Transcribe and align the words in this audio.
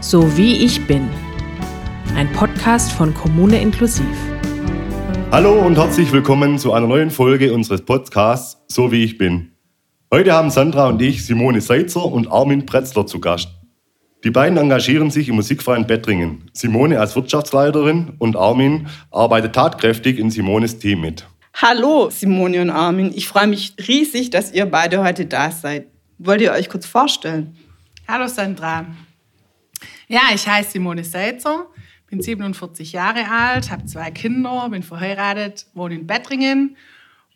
So 0.00 0.36
wie 0.36 0.64
ich 0.64 0.86
bin. 0.86 1.08
Ein 2.14 2.32
Podcast 2.32 2.92
von 2.92 3.12
Kommune 3.12 3.60
Inklusiv. 3.60 4.06
Hallo 5.32 5.58
und 5.58 5.76
herzlich 5.76 6.12
willkommen 6.12 6.56
zu 6.56 6.72
einer 6.72 6.86
neuen 6.86 7.10
Folge 7.10 7.52
unseres 7.52 7.84
Podcasts 7.84 8.62
So 8.68 8.92
wie 8.92 9.02
ich 9.02 9.18
bin. 9.18 9.50
Heute 10.12 10.32
haben 10.32 10.50
Sandra 10.50 10.86
und 10.86 11.02
ich 11.02 11.26
Simone 11.26 11.60
Seitzer 11.60 12.04
und 12.04 12.30
Armin 12.30 12.64
Pretzler 12.64 13.06
zu 13.06 13.18
Gast. 13.18 13.48
Die 14.22 14.30
beiden 14.30 14.56
engagieren 14.56 15.10
sich 15.10 15.28
im 15.28 15.34
Musikverein 15.34 15.88
Bettringen. 15.88 16.48
Simone 16.52 17.00
als 17.00 17.16
Wirtschaftsleiterin 17.16 18.12
und 18.18 18.36
Armin 18.36 18.86
arbeitet 19.10 19.56
tatkräftig 19.56 20.20
in 20.20 20.30
Simones 20.30 20.78
Team 20.78 21.00
mit. 21.00 21.26
Hallo 21.54 22.08
Simone 22.10 22.62
und 22.62 22.70
Armin, 22.70 23.10
ich 23.12 23.26
freue 23.26 23.48
mich 23.48 23.74
riesig, 23.88 24.30
dass 24.30 24.52
ihr 24.52 24.66
beide 24.66 25.02
heute 25.02 25.26
da 25.26 25.50
seid. 25.50 25.88
Wollt 26.18 26.40
ihr 26.40 26.52
euch 26.52 26.68
kurz 26.68 26.86
vorstellen? 26.86 27.56
Hallo 28.06 28.28
Sandra. 28.28 28.86
Ja, 30.10 30.30
ich 30.34 30.48
heiße 30.48 30.70
Simone 30.70 31.04
Seitzer, 31.04 31.66
bin 32.06 32.22
47 32.22 32.92
Jahre 32.92 33.30
alt, 33.30 33.70
habe 33.70 33.84
zwei 33.84 34.10
Kinder, 34.10 34.66
bin 34.70 34.82
verheiratet, 34.82 35.66
wohne 35.74 35.96
in 35.96 36.06
Bettringen 36.06 36.78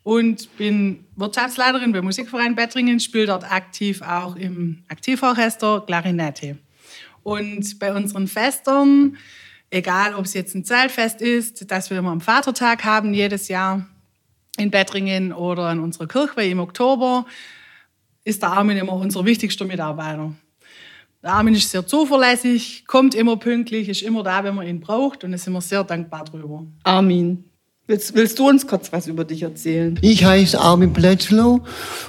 und 0.04 0.56
bin 0.56 1.04
Wirtschaftsleiterin 1.16 1.92
beim 1.92 2.06
Musikverein 2.06 2.54
Bettringen, 2.54 2.98
spiele 2.98 3.26
dort 3.26 3.44
aktiv 3.52 4.00
auch 4.00 4.36
im 4.36 4.84
Aktivorchester 4.88 5.82
Klarinette. 5.86 6.56
Und 7.22 7.78
bei 7.78 7.92
unseren 7.92 8.26
Festern, 8.26 9.18
egal 9.68 10.14
ob 10.14 10.24
es 10.24 10.32
jetzt 10.32 10.54
ein 10.54 10.64
Zeltfest 10.64 11.20
ist, 11.20 11.70
das 11.70 11.90
wir 11.90 11.98
immer 11.98 12.10
am 12.10 12.22
Vatertag 12.22 12.84
haben 12.84 13.12
jedes 13.12 13.48
Jahr 13.48 13.86
in 14.56 14.70
Bettringen 14.70 15.34
oder 15.34 15.70
in 15.72 15.78
unserer 15.78 16.08
Kirche 16.08 16.40
im 16.44 16.58
Oktober, 16.58 17.26
ist 18.24 18.40
der 18.40 18.52
Armin 18.52 18.78
immer 18.78 18.94
unser 18.94 19.26
wichtigster 19.26 19.66
Mitarbeiter. 19.66 20.32
Der 21.22 21.34
Armin 21.34 21.54
ist 21.54 21.70
sehr 21.70 21.86
zuverlässig, 21.86 22.82
kommt 22.88 23.14
immer 23.14 23.36
pünktlich, 23.36 23.88
ist 23.88 24.02
immer 24.02 24.24
da, 24.24 24.42
wenn 24.42 24.56
man 24.56 24.66
ihn 24.66 24.80
braucht 24.80 25.22
und 25.22 25.30
da 25.30 25.38
sind 25.38 25.52
wir 25.52 25.60
sehr 25.60 25.84
dankbar 25.84 26.24
drüber. 26.24 26.66
Armin, 26.82 27.44
willst, 27.86 28.16
willst 28.16 28.40
du 28.40 28.48
uns 28.48 28.66
kurz 28.66 28.92
was 28.92 29.06
über 29.06 29.22
dich 29.24 29.42
erzählen? 29.42 29.96
Ich 30.02 30.24
heiße 30.24 30.58
Armin 30.60 30.92
Plätzlow 30.92 31.60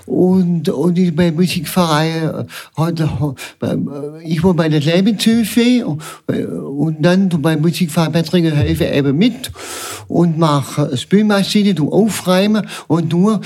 und, 0.07 0.67
und 0.67 0.97
ich 0.97 1.15
bin 1.15 1.35
Musikverein 1.35 2.47
heute, 2.75 3.07
ich 4.23 4.43
war 4.43 4.55
bei 4.55 4.67
der 4.67 4.79
Lebenshilfe 4.79 5.85
und 5.85 6.97
dann 6.99 7.29
beim 7.29 7.61
Musikverein 7.61 8.13
Bettringen 8.13 8.55
helfe 8.55 8.85
eben 8.85 9.15
mit 9.15 9.51
und 10.07 10.39
mache 10.39 10.97
Spülmaschine, 10.97 11.75
du 11.75 11.91
aufräumen 11.91 12.67
und 12.87 13.13
du 13.13 13.39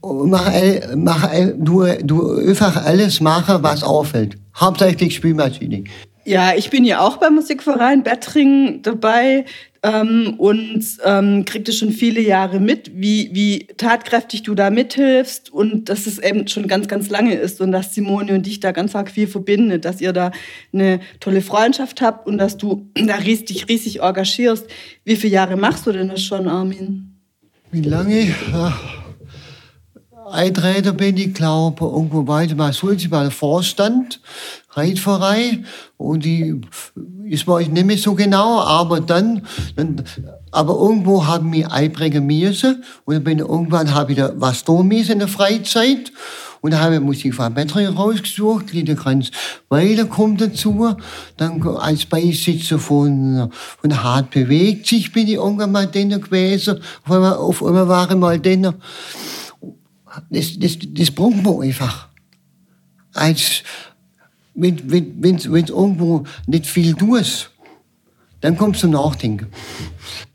mach, 0.00 0.50
mach, 0.96 1.28
du, 1.58 1.84
du 2.02 2.36
einfach 2.36 2.86
alles 2.86 3.20
machen, 3.20 3.62
was 3.62 3.82
auffällt. 3.82 4.38
Hauptsächlich 4.58 5.14
Spülmaschine. 5.14 5.84
Ja, 6.24 6.52
ich 6.54 6.68
bin 6.68 6.84
ja 6.84 7.00
auch 7.00 7.16
beim 7.16 7.36
Musikverein 7.36 8.02
Bettringen 8.02 8.82
dabei 8.82 9.46
ähm, 9.82 10.34
und 10.36 10.84
ähm, 11.04 11.46
kriegte 11.46 11.72
schon 11.72 11.90
viele 11.90 12.20
Jahre 12.20 12.60
mit, 12.60 12.90
wie, 12.94 13.30
wie 13.32 13.66
tatkräftig 13.78 14.42
du 14.42 14.54
da 14.54 14.68
mithilfst 14.68 15.50
und 15.50 15.88
dass 15.88 16.06
es 16.06 16.18
eben 16.18 16.46
schon 16.48 16.66
ganz, 16.66 16.86
ganz 16.86 17.08
lange 17.08 17.34
ist 17.34 17.62
und 17.62 17.72
dass 17.72 17.94
Simone 17.94 18.34
und 18.34 18.44
dich 18.44 18.60
da 18.60 18.72
ganz 18.72 18.94
arg 18.94 19.10
viel 19.10 19.26
verbindet, 19.26 19.86
dass 19.86 20.02
ihr 20.02 20.12
da 20.12 20.32
eine 20.72 21.00
tolle 21.20 21.40
Freundschaft 21.40 22.02
habt 22.02 22.26
und 22.26 22.36
dass 22.36 22.58
du 22.58 22.90
da 23.06 23.14
riesig, 23.14 23.68
riesig 23.68 24.00
engagierst. 24.00 24.66
Wie 25.04 25.16
viele 25.16 25.32
Jahre 25.32 25.56
machst 25.56 25.86
du 25.86 25.92
denn 25.92 26.08
das 26.08 26.22
schon, 26.22 26.46
Armin? 26.46 27.14
Wie 27.70 27.80
lange? 27.80 28.34
Ach 28.52 29.07
Eintreten 30.30 30.96
bin 30.96 31.16
ich, 31.16 31.34
glaube 31.34 31.84
irgendwo 31.84 32.26
weiter 32.26 32.54
mal 32.54 32.72
Sulzi 32.72 33.08
bei 33.08 33.22
der 33.22 33.30
Vorstand, 33.30 34.20
Reitverein, 34.70 35.66
und 35.96 36.24
die 36.24 36.60
ist 37.24 37.46
mir 37.46 37.60
nicht 37.60 37.86
mehr 37.86 37.98
so 37.98 38.14
genau, 38.14 38.60
aber 38.60 39.00
dann, 39.00 39.46
dann 39.76 40.02
aber 40.50 40.74
irgendwo 40.74 41.26
haben 41.26 41.52
wir 41.52 41.72
einbringen 41.72 42.26
müssen, 42.26 42.84
und 43.04 43.14
dann 43.14 43.24
bin 43.24 43.38
irgendwann 43.38 43.94
habe 43.94 44.12
ich 44.12 44.18
da 44.18 44.32
was 44.36 44.66
müssen 44.68 45.12
in 45.12 45.18
der 45.18 45.28
Freizeit, 45.28 46.12
und 46.60 46.72
dann 46.72 46.80
habe 46.80 46.96
ich 46.96 47.00
Musik 47.00 47.34
von 47.34 47.54
Bettering 47.54 47.88
rausgesucht, 47.88 48.72
Lieder 48.72 48.94
ganz 48.94 49.30
weiter 49.68 50.06
kommt 50.06 50.40
dazu. 50.40 50.96
Dann 51.36 51.62
als 51.62 52.04
Beisitzer 52.04 52.78
von, 52.78 53.50
von 53.80 54.02
Hart 54.02 54.30
bewegt 54.30 54.86
sich 54.86 55.12
bin 55.12 55.28
ich 55.28 55.34
irgendwann 55.34 55.72
mal 55.72 55.86
denen 55.86 56.20
gewesen. 56.20 56.80
Auf 57.04 57.12
einmal, 57.12 57.34
auf 57.34 57.64
einmal 57.64 57.88
war 57.88 58.10
ich 58.10 58.16
mal 58.16 58.38
denen 58.38 58.74
das, 60.30 60.58
das, 60.58 60.78
das 60.80 61.10
braucht 61.10 61.42
man 61.42 61.62
einfach. 61.62 62.08
Als, 63.12 63.62
wenn, 64.54 64.90
wenn, 64.90 65.22
wenn, 65.22 65.52
wenn 65.52 65.66
irgendwo 65.66 66.24
nicht 66.46 66.66
viel 66.66 66.94
tust, 66.94 67.50
dann 68.40 68.56
kommst 68.56 68.82
du 68.82 68.88
Nachdenken. 68.88 69.46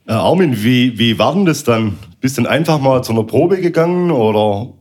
Äh, 0.08 0.14
Armin, 0.14 0.64
wie, 0.64 0.98
wie 1.00 1.18
war 1.18 1.34
denn 1.34 1.46
das 1.46 1.64
dann? 1.64 1.98
Bist 2.20 2.38
du 2.38 2.46
einfach 2.46 2.80
mal 2.80 3.04
zu 3.04 3.14
einer 3.14 3.24
Probe 3.24 3.62
gegangen 3.62 4.12
oder 4.12 4.74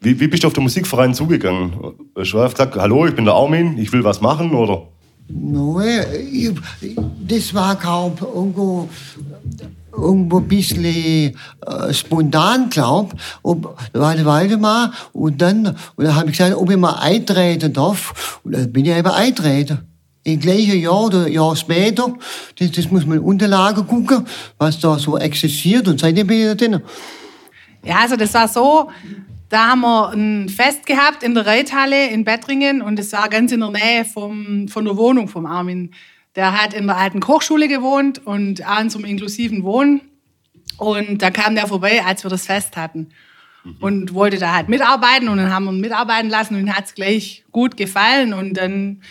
wie, 0.00 0.18
wie 0.20 0.28
bist 0.28 0.42
du 0.42 0.48
auf 0.48 0.52
den 0.52 0.64
Musikverein 0.64 1.14
zugegangen? 1.14 1.72
Hast 2.16 2.32
du 2.32 2.38
gesagt, 2.38 2.76
hallo, 2.76 3.06
ich 3.06 3.14
bin 3.14 3.24
der 3.24 3.34
Armin, 3.34 3.78
ich 3.78 3.92
will 3.92 4.04
was 4.04 4.20
machen 4.20 4.52
oder? 4.52 4.88
Nein, 5.28 6.56
das 7.26 7.52
war 7.52 7.76
kaum 7.76 8.14
irgendwo 8.20 8.88
irgendwo 9.98 10.38
ein 10.38 10.48
bisschen 10.48 10.84
äh, 10.84 11.92
spontan 11.92 12.70
glaub, 12.70 13.14
ob, 13.42 13.78
warte, 13.92 14.24
warte 14.24 14.56
mal, 14.56 14.92
und 15.12 15.40
dann, 15.42 15.76
und 15.96 16.04
dann 16.04 16.14
habe 16.14 16.30
ich 16.30 16.38
gesagt, 16.38 16.56
ob 16.56 16.70
ich 16.70 16.76
mal 16.76 16.94
eintreten 16.94 17.72
darf, 17.72 18.40
und 18.44 18.52
dann 18.52 18.72
bin 18.72 18.84
ich 18.84 18.96
eben 18.96 19.08
eintreten. 19.08 19.80
Im 20.24 20.40
gleichen 20.40 20.80
Jahr 20.80 21.04
oder 21.04 21.28
Jahr 21.28 21.56
später, 21.56 22.14
das, 22.58 22.70
das 22.72 22.90
muss 22.90 23.06
man 23.06 23.18
in 23.18 23.24
Unterlagen 23.24 23.86
gucken, 23.86 24.26
was 24.58 24.78
da 24.78 24.98
so 24.98 25.18
existiert, 25.18 25.88
und 25.88 26.00
seitdem 26.00 26.26
bin 26.26 26.40
ich 26.40 26.46
da 26.46 26.54
drin. 26.54 26.82
Ja, 27.84 28.00
also 28.00 28.16
das 28.16 28.34
war 28.34 28.48
so, 28.48 28.90
da 29.48 29.68
haben 29.68 29.80
wir 29.80 30.10
ein 30.10 30.48
Fest 30.48 30.84
gehabt 30.84 31.22
in 31.22 31.34
der 31.34 31.46
Reithalle 31.46 32.10
in 32.10 32.24
Bettringen 32.24 32.82
und 32.82 32.98
es 32.98 33.12
war 33.12 33.28
ganz 33.28 33.52
in 33.52 33.60
der 33.60 33.70
Nähe 33.70 34.04
vom, 34.04 34.68
von 34.68 34.84
der 34.84 34.96
Wohnung 34.96 35.28
vom 35.28 35.46
Armin. 35.46 35.92
Der 36.38 36.52
hat 36.52 36.72
in 36.72 36.86
der 36.86 36.96
alten 36.96 37.18
Kochschule 37.18 37.66
gewohnt 37.66 38.24
und 38.24 38.64
abends 38.64 38.92
zum 38.92 39.04
inklusiven 39.04 39.64
Wohnen. 39.64 40.02
Und 40.76 41.20
da 41.20 41.32
kam 41.32 41.56
der 41.56 41.66
vorbei, 41.66 42.04
als 42.04 42.22
wir 42.22 42.30
das 42.30 42.46
Fest 42.46 42.76
hatten. 42.76 43.08
Mhm. 43.64 43.76
Und 43.80 44.14
wollte 44.14 44.38
da 44.38 44.54
halt 44.54 44.68
mitarbeiten 44.68 45.28
und 45.28 45.38
dann 45.38 45.52
haben 45.52 45.64
wir 45.64 45.72
ihn 45.72 45.80
mitarbeiten 45.80 46.30
lassen 46.30 46.54
und 46.54 46.60
ihm 46.60 46.76
hat 46.76 46.84
es 46.84 46.94
gleich 46.94 47.44
gut 47.50 47.76
gefallen 47.76 48.34
und 48.34 48.54
dann 48.54 49.02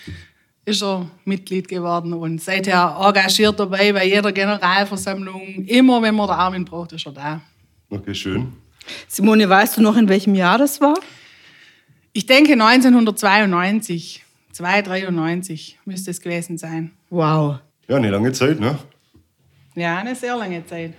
ist 0.63 0.81
er 0.81 1.11
Mitglied 1.25 1.67
geworden 1.67 2.13
und 2.13 2.41
seither 2.41 2.95
engagiert 2.97 3.59
dabei 3.59 3.91
bei 3.91 4.05
jeder 4.05 4.31
Generalversammlung. 4.31 5.65
Immer 5.65 6.01
wenn 6.01 6.15
man 6.15 6.27
den 6.27 6.35
Armin 6.37 6.63
braucht, 6.63 6.93
ist 6.93 7.07
er 7.07 7.11
da. 7.11 7.41
Okay, 7.89 8.15
schön. 8.15 8.53
Simone, 9.09 9.49
weißt 9.49 9.75
du 9.75 9.81
noch, 9.81 9.97
in 9.97 10.07
welchem 10.07 10.33
Jahr 10.33 10.57
das 10.57 10.79
war? 10.79 10.97
Ich 12.13 12.25
denke 12.25 12.53
1992. 12.53 14.23
293 14.57 15.77
müsste 15.85 16.09
es 16.09 16.19
gewesen 16.19 16.57
sein. 16.57 16.91
Wow. 17.11 17.59
Ja, 17.87 17.97
eine 17.97 18.09
lange 18.09 18.31
Zeit, 18.31 18.59
ne? 18.59 18.79
Ja, 19.75 19.99
eine 19.99 20.15
sehr 20.15 20.35
lange 20.35 20.65
Zeit. 20.65 20.93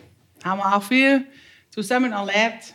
Haben 0.45 0.61
wir 0.61 0.77
auch 0.77 0.83
viel 0.83 1.25
zusammen 1.71 2.13
erlebt. 2.13 2.75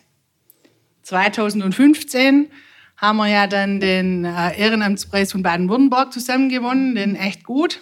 2015 1.04 2.48
haben 2.98 3.18
wir 3.18 3.28
ja 3.28 3.48
dann 3.48 3.80
den 3.80 4.26
äh, 4.26 4.60
Ehrenamtspreis 4.60 5.32
von 5.32 5.42
Baden-Württemberg 5.42 6.12
zusammen 6.12 6.50
gewonnen, 6.50 6.96
den 6.96 7.16
echt 7.16 7.46
gut. 7.46 7.80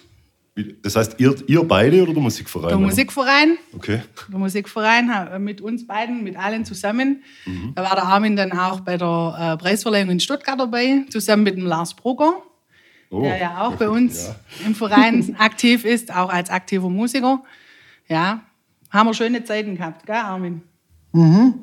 Das 0.82 0.94
heißt, 0.94 1.18
ihr, 1.18 1.34
ihr 1.48 1.64
beide 1.64 2.04
oder 2.04 2.12
der 2.12 2.22
Musikverein? 2.22 2.68
Der 2.68 2.78
Musikverein. 2.78 3.58
Okay. 3.74 4.02
Der 4.30 4.38
Musikverein 4.38 5.42
mit 5.42 5.60
uns 5.60 5.88
beiden, 5.88 6.22
mit 6.22 6.36
allen 6.36 6.64
zusammen. 6.64 7.24
Mhm. 7.46 7.72
Da 7.74 7.82
war 7.82 7.96
der 7.96 8.04
Armin 8.04 8.36
dann 8.36 8.52
auch 8.52 8.78
bei 8.80 8.96
der 8.96 9.54
äh, 9.54 9.56
Preisverleihung 9.56 10.10
in 10.10 10.20
Stuttgart 10.20 10.60
dabei, 10.60 11.04
zusammen 11.10 11.42
mit 11.42 11.56
dem 11.56 11.66
Lars 11.66 11.94
Brugger 11.94 12.42
oh. 13.12 13.22
der 13.22 13.38
ja 13.38 13.60
auch 13.62 13.76
bei 13.76 13.88
uns 13.88 14.26
ja. 14.26 14.66
im 14.66 14.74
Verein 14.74 15.36
aktiv 15.38 15.84
ist, 15.84 16.14
auch 16.14 16.30
als 16.30 16.50
aktiver 16.50 16.90
Musiker. 16.90 17.42
Ja, 18.08 18.42
haben 18.90 19.08
wir 19.08 19.14
schöne 19.14 19.44
Zeiten 19.44 19.76
gehabt, 19.76 20.06
gell, 20.06 20.16
Armin? 20.16 20.62
Mhm. 21.12 21.54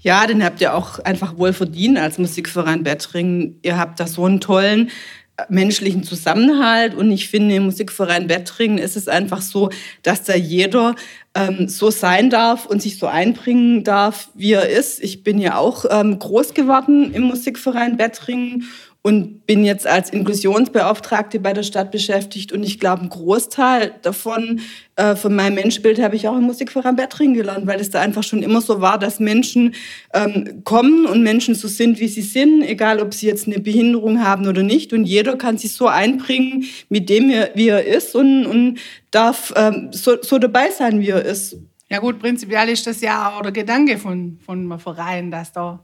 Ja, 0.00 0.26
den 0.26 0.42
habt 0.42 0.60
ihr 0.60 0.74
auch 0.74 0.98
einfach 1.00 1.36
wohl 1.36 1.52
verdient 1.52 1.98
als 1.98 2.18
Musikverein 2.18 2.82
Bettring. 2.82 3.58
Ihr 3.62 3.78
habt 3.78 4.00
da 4.00 4.06
so 4.06 4.24
einen 4.24 4.40
tollen 4.40 4.88
äh, 5.36 5.42
menschlichen 5.50 6.04
Zusammenhalt 6.04 6.94
und 6.94 7.12
ich 7.12 7.28
finde 7.28 7.54
im 7.56 7.64
Musikverein 7.64 8.26
Bettringen 8.26 8.78
ist 8.78 8.96
es 8.96 9.08
einfach 9.08 9.42
so, 9.42 9.68
dass 10.02 10.22
da 10.22 10.34
jeder 10.34 10.94
ähm, 11.34 11.68
so 11.68 11.90
sein 11.90 12.30
darf 12.30 12.64
und 12.64 12.80
sich 12.80 12.98
so 12.98 13.06
einbringen 13.06 13.84
darf, 13.84 14.30
wie 14.34 14.52
er 14.52 14.70
ist. 14.70 15.02
Ich 15.02 15.22
bin 15.22 15.38
ja 15.38 15.58
auch 15.58 15.84
ähm, 15.90 16.18
groß 16.18 16.54
geworden 16.54 17.12
im 17.12 17.24
Musikverein 17.24 17.98
Bettringen 17.98 18.64
und 19.02 19.46
bin 19.46 19.64
jetzt 19.64 19.86
als 19.86 20.10
Inklusionsbeauftragte 20.10 21.40
bei 21.40 21.54
der 21.54 21.62
Stadt 21.62 21.90
beschäftigt 21.90 22.52
und 22.52 22.62
ich 22.62 22.78
glaube, 22.78 23.02
ein 23.02 23.08
Großteil 23.08 23.94
davon, 24.02 24.60
äh, 24.96 25.16
von 25.16 25.34
meinem 25.34 25.54
Menschenbild 25.54 26.02
habe 26.02 26.16
ich 26.16 26.28
auch 26.28 26.36
im 26.36 26.42
Musikverein 26.42 26.96
Bettring 26.96 27.32
gelernt, 27.32 27.66
weil 27.66 27.80
es 27.80 27.88
da 27.88 28.00
einfach 28.00 28.22
schon 28.22 28.42
immer 28.42 28.60
so 28.60 28.82
war, 28.82 28.98
dass 28.98 29.18
Menschen 29.18 29.74
ähm, 30.12 30.62
kommen 30.64 31.06
und 31.06 31.22
Menschen 31.22 31.54
so 31.54 31.66
sind, 31.66 31.98
wie 31.98 32.08
sie 32.08 32.20
sind, 32.20 32.62
egal 32.62 33.00
ob 33.00 33.14
sie 33.14 33.26
jetzt 33.26 33.46
eine 33.46 33.58
Behinderung 33.58 34.22
haben 34.22 34.46
oder 34.46 34.62
nicht 34.62 34.92
und 34.92 35.04
jeder 35.04 35.36
kann 35.36 35.56
sich 35.56 35.72
so 35.72 35.86
einbringen 35.86 36.64
mit 36.90 37.08
dem, 37.08 37.32
wie 37.54 37.68
er 37.68 37.86
ist 37.86 38.14
und, 38.14 38.44
und 38.44 38.80
darf 39.10 39.54
ähm, 39.56 39.88
so, 39.92 40.16
so 40.20 40.38
dabei 40.38 40.70
sein, 40.70 41.00
wie 41.00 41.08
er 41.08 41.24
ist. 41.24 41.56
Ja 41.88 41.98
gut, 41.98 42.18
prinzipiell 42.20 42.68
ist 42.68 42.86
das 42.86 43.00
ja 43.00 43.30
auch 43.30 43.42
der 43.42 43.52
Gedanke 43.52 43.96
von, 43.96 44.38
von 44.44 44.58
einem 44.60 44.78
Verein, 44.78 45.30
dass 45.30 45.52
da 45.52 45.82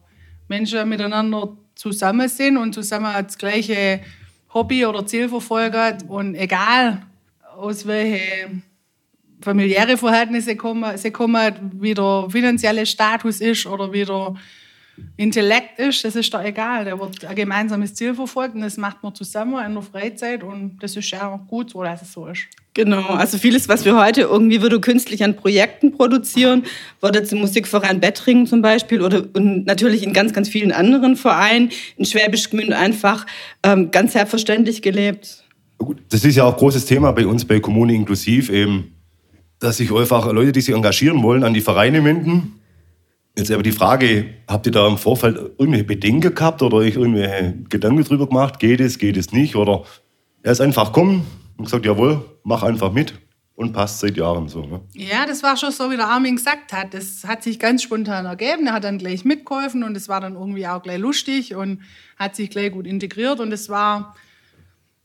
Menschen 0.49 0.89
miteinander 0.89 1.57
zusammen 1.76 2.28
sind 2.28 2.56
und 2.56 2.73
zusammen 2.73 3.12
das 3.25 3.38
gleiche 3.38 4.00
Hobby 4.52 4.84
oder 4.84 5.06
Ziel 5.06 5.28
verfolgen. 5.28 5.99
Und 6.08 6.34
egal, 6.34 7.02
aus 7.56 7.87
welchen 7.87 8.64
familiären 9.40 9.96
Verhältnissen 9.96 10.56
kommen, 10.56 10.96
sie 10.99 11.12
kommen, 11.12 11.70
wie 11.75 11.94
der 11.94 12.26
finanzielle 12.28 12.87
Status 12.87 13.40
ist 13.40 13.67
oder 13.67 13.93
wie 13.93 14.05
der 14.05 14.34
Intellekt 15.17 15.79
ist, 15.79 16.05
das 16.05 16.17
ist 16.17 16.33
doch 16.33 16.43
egal. 16.43 16.85
Der 16.85 16.99
wird 16.99 17.25
ein 17.25 17.37
gemeinsames 17.37 17.95
Ziel 17.95 18.15
verfolgt 18.15 18.55
und 18.55 18.63
das 18.63 18.77
macht 18.77 19.03
man 19.03 19.15
zusammen 19.15 19.65
in 19.65 19.75
der 19.75 19.83
Freizeit 19.83 20.43
und 20.43 20.79
das 20.81 20.97
ist 20.97 21.11
ja 21.11 21.29
auch 21.29 21.47
gut 21.47 21.71
so, 21.71 21.83
dass 21.83 22.03
es 22.03 22.13
so 22.13 22.27
ist. 22.27 22.47
Genau, 22.75 23.07
also 23.09 23.39
vieles, 23.39 23.69
was 23.71 23.87
wir 23.87 23.97
heute 23.97 24.23
irgendwie 24.23 24.63
wieder 24.63 24.79
künstlich 24.81 25.25
an 25.25 25.35
Projekten 25.35 25.93
produzieren, 25.93 26.65
wurde 27.01 27.25
zum 27.25 27.41
Musikverein 27.41 28.01
Bettringen 28.01 28.47
zum 28.47 28.61
Beispiel 28.61 29.01
oder 29.01 29.25
und 29.33 29.65
natürlich 29.65 30.03
in 30.03 30.13
ganz, 30.13 30.35
ganz 30.35 30.51
vielen 30.51 30.73
anderen 30.73 31.17
Vereinen 31.17 31.71
in 31.97 32.05
Schwäbisch 32.05 32.51
Gmünd 32.51 32.75
einfach 32.75 33.27
ähm, 33.63 33.91
ganz 33.91 34.13
selbstverständlich 34.13 34.83
gelebt. 34.83 35.45
Das 36.11 36.25
ist 36.25 36.37
ja 36.37 36.45
auch 36.45 36.53
ein 36.53 36.59
großes 36.59 36.85
Thema 36.85 37.13
bei 37.13 37.27
uns 37.27 37.47
bei 37.47 37.61
Kommune 37.61 37.95
inklusiv, 37.95 38.51
eben, 38.51 38.93
dass 39.59 39.79
sich 39.79 39.91
einfach 39.91 40.31
Leute, 40.31 40.53
die 40.53 40.61
sich 40.61 40.75
engagieren 40.75 41.23
wollen, 41.23 41.45
an 41.45 41.55
die 41.55 41.61
Vereine 41.63 42.05
wenden. 42.05 42.61
Jetzt 43.38 43.50
aber 43.50 43.62
die 43.62 43.73
Frage, 43.73 44.27
habt 44.49 44.65
ihr 44.67 44.73
da 44.73 44.87
im 44.87 44.97
Vorfeld 44.97 45.37
irgendwelche 45.37 45.85
Bedenken 45.85 46.35
gehabt 46.35 46.62
oder 46.62 46.79
euch 46.79 46.97
irgendwelche 46.97 47.55
Gedanken 47.69 48.03
drüber 48.03 48.27
gemacht? 48.29 48.59
Geht 48.59 48.81
es, 48.81 48.99
geht 48.99 49.17
es 49.17 49.33
nicht? 49.33 49.56
Oder 49.56 49.85
er 50.43 50.53
ist 50.53 50.61
einfach 50.61 50.93
kommen, 50.93 51.27
und 51.56 51.65
gesagt, 51.65 51.87
jawohl, 51.87 52.25
mach 52.44 52.62
einfach 52.62 52.93
mit 52.93 53.15
und 53.55 53.73
passt 53.73 54.00
seit 54.00 54.17
Jahren 54.17 54.49
so. 54.49 54.62
Ne? 54.62 54.81
Ja, 54.94 55.27
das 55.27 55.43
war 55.43 55.56
schon 55.56 55.71
so, 55.71 55.91
wie 55.91 55.97
der 55.97 56.09
Armin 56.09 56.37
gesagt 56.37 56.73
hat. 56.73 56.93
Das 56.94 57.25
hat 57.25 57.43
sich 57.43 57.59
ganz 57.59 57.83
spontan 57.83 58.27
ergeben. 58.27 58.67
Er 58.67 58.75
hat 58.75 58.85
dann 58.85 58.99
gleich 58.99 59.25
mitgeholfen 59.25 59.83
und 59.83 59.97
es 59.97 60.09
war 60.09 60.21
dann 60.21 60.35
irgendwie 60.35 60.67
auch 60.67 60.83
gleich 60.83 60.99
lustig 60.99 61.55
und 61.55 61.83
hat 62.19 62.37
sich 62.37 62.50
gleich 62.50 62.73
gut 62.73 62.87
integriert. 62.87 63.41
Und 63.41 63.53
es 63.53 63.69
war, 63.69 64.15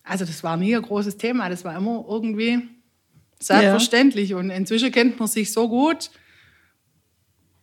also 0.03 0.25
das 0.25 0.43
war 0.43 0.57
nie 0.57 0.75
ein 0.75 0.81
großes 0.81 1.17
Thema. 1.17 1.49
Das 1.49 1.63
war 1.63 1.75
immer 1.77 2.05
irgendwie 2.07 2.59
selbstverständlich. 3.39 4.31
Ja. 4.31 4.37
Und 4.37 4.49
inzwischen 4.49 4.91
kennt 4.91 5.19
man 5.19 5.27
sich 5.27 5.53
so 5.53 5.69
gut 5.69 6.11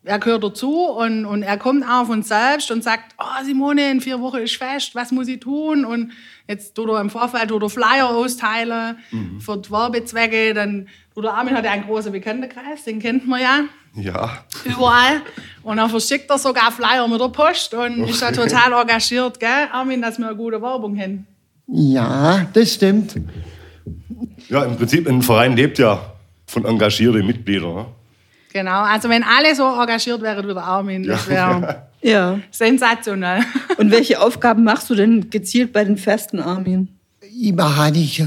er 0.08 0.19
gehört 0.19 0.43
dazu 0.43 0.87
und, 0.87 1.26
und 1.26 1.43
er 1.43 1.58
kommt 1.58 1.84
auch 1.84 2.06
von 2.06 2.22
selbst 2.22 2.70
und 2.70 2.82
sagt, 2.82 3.14
oh 3.19 3.44
Simone, 3.44 3.90
in 3.90 4.00
vier 4.00 4.20
Wochen 4.20 4.38
ist 4.38 4.56
fest, 4.56 4.94
was 4.94 5.12
muss 5.12 5.28
ich 5.28 5.40
tun? 5.40 5.84
Und 5.84 6.12
jetzt 6.49 6.75
tut 6.75 6.88
er 6.88 7.00
im 7.00 7.10
Vorfeld 7.10 7.49
tut 7.50 7.62
er 7.62 7.69
Flyer 7.69 8.08
austeilen 8.08 8.96
mhm. 9.10 9.40
für 9.40 9.58
die 9.58 9.70
Werbezwecke. 9.70 10.55
Dann 10.55 10.88
tut 11.14 11.26
er 11.26 11.34
Armin 11.34 11.55
hat 11.55 11.64
ja 11.64 11.72
einen 11.72 11.84
großen 11.84 12.10
Bekanntenkreis, 12.10 12.84
den 12.84 13.00
kennt 13.00 13.28
man 13.28 13.40
ja. 13.40 13.60
Ja. 13.94 14.44
Überall. 14.64 15.20
Und 15.62 15.76
dann 15.76 15.90
verschickt 15.90 16.31
er 16.31 16.38
sogar 16.38 16.72
Flyer 16.72 17.06
mit 17.06 17.20
der 17.20 17.28
Post 17.28 17.75
und 17.75 18.00
okay. 18.00 18.10
ist 18.10 18.22
da 18.22 18.32
total 18.32 18.72
engagiert, 18.81 19.38
gell, 19.38 19.69
Armin, 19.70 20.00
dass 20.00 20.19
wir 20.19 20.28
eine 20.28 20.37
gute 20.37 20.60
Werbung 20.62 20.99
haben. 20.99 21.26
Ja, 21.66 22.46
das 22.55 22.75
stimmt. 22.75 23.20
Ja, 24.49 24.64
im 24.64 24.76
Prinzip, 24.76 25.06
ein 25.06 25.20
Verein 25.20 25.55
lebt 25.55 25.78
ja 25.78 26.00
von 26.46 26.64
engagierten 26.64 27.26
Mitgliedern. 27.26 27.87
Genau, 28.53 28.83
also 28.83 29.09
wenn 29.09 29.23
alle 29.23 29.55
so 29.55 29.65
engagiert 29.65 30.23
wären 30.23 30.49
wie 30.49 30.55
der 30.55 30.65
Armin, 30.65 31.05
das 31.05 31.29
wäre 31.29 31.85
ja. 32.03 32.39
sensationell. 32.50 33.43
Und 33.77 33.91
welche 33.91 34.21
Aufgaben 34.21 34.65
machst 34.65 34.89
du 34.91 34.95
denn 34.95 35.31
gezielt 35.31 35.73
bei 35.73 35.85
den 35.85 35.97
Festen, 35.97 36.41
Armin? 36.41 36.89
Ich 37.21 37.53
mache 37.53 37.83
eigentlich, 37.83 38.25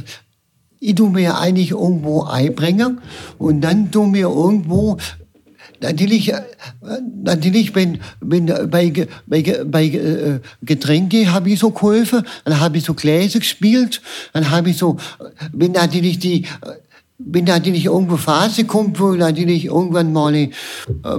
ich 0.80 0.96
tue 0.96 1.10
mir 1.10 1.38
eigentlich 1.38 1.72
irgendwo 1.72 2.24
einbringen 2.24 3.02
und 3.38 3.62
dann 3.62 3.92
tue 3.92 4.08
mir 4.08 4.30
irgendwo 4.30 4.98
Natürlich, 5.82 6.32
natürlich 7.24 7.74
wenn, 7.74 8.00
wenn 8.20 8.46
bei, 8.70 9.08
bei, 9.26 9.64
bei 9.66 9.86
äh, 9.86 10.40
Getränke 10.62 11.32
habe 11.32 11.50
ich 11.50 11.60
so 11.60 11.72
geholfen, 11.72 12.24
dann 12.46 12.60
habe 12.60 12.78
ich 12.78 12.84
so 12.84 12.94
Gläser 12.94 13.40
gespielt, 13.40 14.00
dann 14.32 14.52
habe 14.52 14.70
ich 14.70 14.78
so, 14.78 14.98
wenn 15.52 15.72
natürlich 15.72 16.20
die 16.20 16.46
wenn 17.26 17.46
natürlich 17.46 17.86
irgendwo 17.86 18.18
Phase 18.18 18.66
kommt, 18.66 19.00
wo 19.00 19.14
natürlich 19.14 19.66
irgendwann 19.66 20.14
mal 20.14 20.36
äh, 20.36 20.50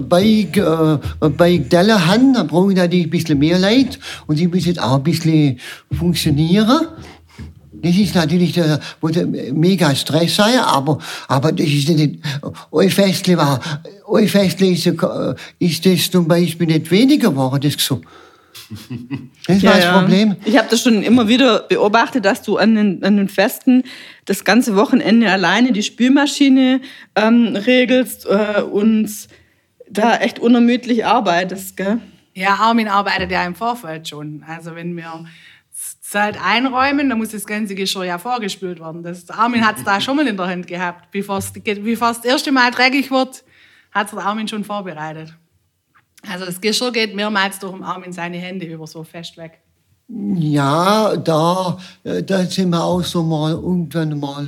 Bike, 0.09 0.57
äh, 0.57 0.99
Bike 1.29 1.71
Teller 1.71 2.07
haben, 2.07 2.35
dann 2.35 2.47
brauche 2.47 2.73
ich 2.73 2.77
natürlich 2.77 3.07
ein 3.07 3.11
bisschen 3.11 3.39
mehr 3.39 3.59
Leid 3.59 3.99
und 4.27 4.39
die 4.39 4.49
müssen 4.49 4.79
auch 4.79 4.97
ein 4.97 5.03
bisschen 5.03 5.59
funktionieren. 5.93 6.89
Das 7.73 7.97
ist 7.97 8.15
natürlich 8.15 8.53
der, 8.53 8.79
wo 9.01 9.09
der 9.09 9.27
mega 9.27 9.95
Stress 9.95 10.37
sein, 10.37 10.59
aber, 10.59 10.99
aber 11.27 11.51
das 11.51 11.67
ist 11.67 11.89
nicht, 11.89 12.21
euer 12.71 12.91
Festle 12.91 13.37
war, 13.37 13.61
euer 14.07 14.29
Festle 14.29 14.69
ist, 14.69 14.87
äh, 14.87 15.35
ist 15.59 15.85
das 15.85 16.11
zum 16.11 16.29
Beispiel 16.29 16.69
nicht 16.69 16.91
weniger 16.91 17.31
geworden, 17.31 17.61
das 17.61 17.85
so. 17.85 18.01
Das 19.47 19.63
war 19.63 19.79
ja, 19.79 19.93
das 19.93 20.01
Problem. 20.01 20.37
Ich 20.45 20.57
habe 20.57 20.69
das 20.71 20.83
schon 20.83 21.03
immer 21.03 21.27
wieder 21.29 21.61
beobachtet, 21.61 22.25
dass 22.25 22.43
du 22.43 22.59
an 22.59 22.75
den, 22.75 23.05
an 23.05 23.17
den 23.17 23.29
Festen 23.29 23.83
das 24.25 24.45
ganze 24.45 24.77
Wochenende 24.77 25.31
alleine 25.31 25.73
die 25.73 25.83
Spülmaschine 25.83 26.81
ähm, 27.17 27.57
regelst 27.57 28.27
äh, 28.27 28.63
und 28.63 29.11
da 29.91 30.17
echt 30.17 30.39
unermüdlich 30.39 31.05
arbeitest. 31.05 31.77
Gell? 31.77 31.99
Ja, 32.35 32.55
Armin 32.55 32.89
arbeitet 32.89 33.31
ja 33.31 33.45
im 33.45 33.55
Vorfeld 33.55 34.09
schon. 34.09 34.45
Also 34.47 34.75
wenn 34.75 34.97
wir 34.97 35.25
Zelt 36.13 36.39
einräumen, 36.43 37.09
dann 37.09 37.19
muss 37.19 37.31
das 37.31 37.47
ganze 37.47 37.75
Geschirr 37.75 38.05
ja 38.05 38.19
vorgespült 38.19 38.81
werden. 38.81 39.03
Das, 39.03 39.31
Armin 39.31 39.67
hat 39.67 39.79
es 39.79 39.85
da 39.85 40.01
schon 40.01 40.17
mal 40.17 40.27
in 40.27 40.37
der 40.37 40.47
Hand 40.47 40.67
gehabt. 40.67 41.11
Bevor 41.11 41.39
es 41.39 41.53
das 41.55 42.25
erste 42.25 42.53
Mal 42.53 42.71
dreckig 42.71 43.11
wird, 43.11 43.43
hat 43.93 44.13
es 44.13 44.19
Armin 44.19 44.47
schon 44.47 44.63
vorbereitet. 44.63 45.35
Also 46.31 46.47
das 46.47 46.61
Geschirr 46.61 46.93
geht 46.93 47.15
mehrmals 47.15 47.59
durch 47.59 47.73
den 47.73 47.83
Arm 47.83 48.05
in 48.05 48.13
seine 48.13 48.39
Hände 48.39 48.67
über 48.67 48.87
so 48.87 49.03
fest 49.03 49.37
weg. 49.37 49.61
Ja, 50.09 51.17
da, 51.17 51.79
äh, 52.05 52.23
da 52.23 52.45
sind 52.45 52.71
wir 52.71 52.85
auch 52.85 53.03
so 53.03 53.23
mal 53.23 53.53
irgendwann 53.53 54.19
mal 54.21 54.47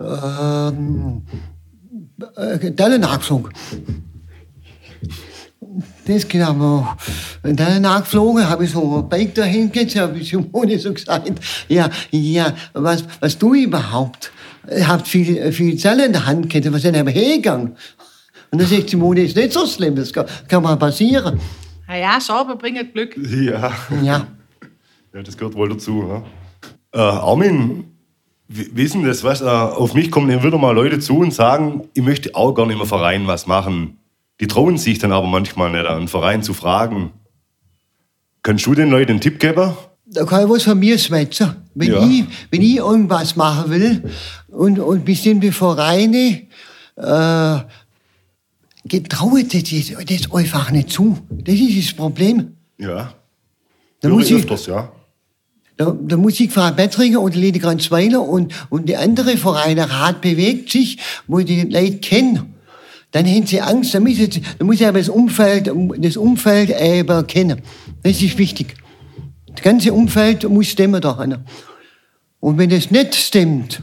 ähm, 0.00 1.22
äh, 2.36 2.70
Dellen 2.70 3.00
nachgeflogen. 3.00 3.52
Das 6.06 6.28
geht 6.28 6.42
aber. 6.42 6.96
Und 7.42 7.58
dann 7.58 7.82
nachgeflogen, 7.82 8.48
habe 8.48 8.64
ich 8.64 8.72
so 8.72 8.98
ein 8.98 9.08
Bike 9.08 9.34
dahin 9.34 9.72
gesetzt, 9.72 9.96
habe 9.96 10.18
ich 10.18 10.28
Simone 10.28 10.78
so 10.78 10.92
gesagt, 10.92 11.30
ja, 11.68 11.88
ja, 12.10 12.52
was, 12.74 13.04
was 13.20 13.38
du 13.38 13.54
überhaupt? 13.54 14.32
Ich 14.68 14.86
habe 14.86 15.04
viel, 15.04 15.52
viel 15.52 15.76
Zellen 15.78 16.06
in 16.06 16.12
der 16.12 16.26
Hand 16.26 16.50
gehabt, 16.50 16.70
was 16.72 16.84
ist 16.84 16.94
denn 16.94 17.06
hergegangen? 17.06 17.76
Und 18.52 18.60
dann 18.60 18.68
sagt 18.68 18.90
Simone, 18.90 19.22
ist 19.22 19.34
nicht 19.34 19.52
so 19.52 19.66
schlimm, 19.66 19.96
das 19.96 20.12
kann, 20.12 20.26
kann 20.46 20.62
mal 20.62 20.76
passieren. 20.76 21.40
Na 21.88 21.96
ja, 21.96 22.20
Schaube 22.20 22.54
bringt 22.56 22.92
Glück. 22.92 23.16
Ja. 23.16 23.72
Ja. 24.02 24.26
Ja, 25.14 25.22
das 25.22 25.36
gehört 25.36 25.54
wohl 25.54 25.70
dazu. 25.70 26.04
Ja. 26.06 26.22
Äh, 26.94 26.98
Armin, 26.98 27.84
wissen 28.48 29.04
das, 29.04 29.24
was, 29.24 29.40
äh, 29.40 29.44
auf 29.46 29.94
mich 29.94 30.10
kommen 30.10 30.30
immer 30.30 30.44
wieder 30.44 30.58
mal 30.58 30.74
Leute 30.74 31.00
zu 31.00 31.18
und 31.18 31.32
sagen, 31.32 31.88
ich 31.94 32.02
möchte 32.02 32.34
auch 32.34 32.52
gerne 32.52 32.74
im 32.74 32.86
Verein 32.86 33.26
was 33.26 33.46
machen. 33.46 33.98
Die 34.40 34.46
trauen 34.46 34.76
sich 34.76 34.98
dann 34.98 35.12
aber 35.12 35.26
manchmal 35.26 35.70
nicht, 35.70 35.86
einen 35.86 36.08
Verein 36.08 36.42
zu 36.42 36.52
fragen. 36.52 37.12
Kannst 38.42 38.66
du 38.66 38.74
den 38.74 38.90
Leuten 38.90 39.12
einen 39.12 39.20
Tipp 39.20 39.38
geben? 39.38 39.72
Da 40.04 40.24
kann 40.24 40.44
ich 40.44 40.50
was 40.50 40.64
von 40.64 40.78
mir 40.78 40.98
schwätzen. 40.98 41.56
Wenn, 41.74 41.92
ja. 41.92 42.06
ich, 42.06 42.24
wenn 42.50 42.60
ich 42.60 42.76
irgendwas 42.76 43.34
machen 43.36 43.70
will 43.70 44.10
und, 44.48 44.78
und 44.78 45.04
bestimmte 45.06 45.52
Vereine 45.52 46.42
äh, 46.96 47.58
getraut 48.84 49.54
das, 49.54 49.70
das 50.06 50.32
einfach 50.32 50.70
nicht 50.70 50.90
zu. 50.90 51.18
Das 51.30 51.54
ist 51.54 51.88
das 51.88 51.96
Problem. 51.96 52.56
Ja. 52.78 53.14
Da 54.00 54.08
muss 54.08 54.30
ich, 54.30 54.36
öfters, 54.36 54.66
ja. 54.66 54.90
Der, 55.78 55.92
der 55.92 56.18
Musikverein 56.18 56.76
Bettringen 56.76 57.18
und 57.18 57.34
Ledigranzweiler 57.34 58.20
und, 58.20 58.52
und 58.68 58.88
die 58.88 58.96
andere 58.96 59.36
Vereine, 59.36 59.88
Rat 59.90 60.20
bewegt 60.20 60.70
sich, 60.70 60.98
wo 61.26 61.40
die 61.40 61.62
Leute 61.62 61.98
kennen. 61.98 62.54
Dann 63.12 63.26
haben 63.26 63.46
sie 63.46 63.60
Angst, 63.60 63.94
da 63.94 64.00
muss, 64.00 64.16
da 64.58 64.64
muss 64.64 64.82
aber 64.82 64.98
das 64.98 65.08
Umfeld, 65.08 65.70
das 65.98 66.16
Umfeld 66.16 66.70
eben 66.70 67.26
kennen. 67.26 67.62
Das 68.02 68.20
ist 68.20 68.38
wichtig. 68.38 68.74
Das 69.46 69.62
ganze 69.62 69.92
Umfeld 69.92 70.48
muss 70.48 70.68
stimmen 70.68 71.00
da. 71.00 71.26
Und 72.40 72.58
wenn 72.58 72.70
das 72.70 72.90
nicht 72.90 73.14
stimmt, 73.14 73.82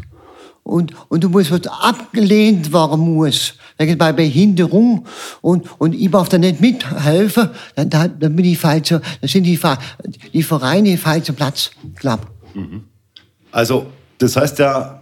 und, 0.69 0.93
und 1.09 1.23
du 1.23 1.29
musst 1.29 1.51
was 1.51 1.67
abgelehnt 1.67 2.71
werden 2.71 2.99
muss. 2.99 3.55
Bei 3.77 4.11
Behinderung 4.11 5.05
und, 5.41 5.67
und 5.79 5.95
ich 5.95 6.11
darf 6.11 6.29
da 6.29 6.37
nicht 6.37 6.59
mithelfen, 6.59 7.49
dann, 7.75 7.89
dann, 7.89 8.35
bin 8.35 8.45
ich 8.45 8.57
falsch, 8.57 8.89
dann 8.89 9.01
sind 9.23 9.45
die, 9.45 9.59
die 10.33 10.43
Vereine 10.43 10.97
falscher 10.97 11.33
Platz, 11.33 11.71
glaub. 11.95 12.27
Also, 13.51 13.87
das 14.17 14.35
heißt 14.35 14.59
ja, 14.59 15.01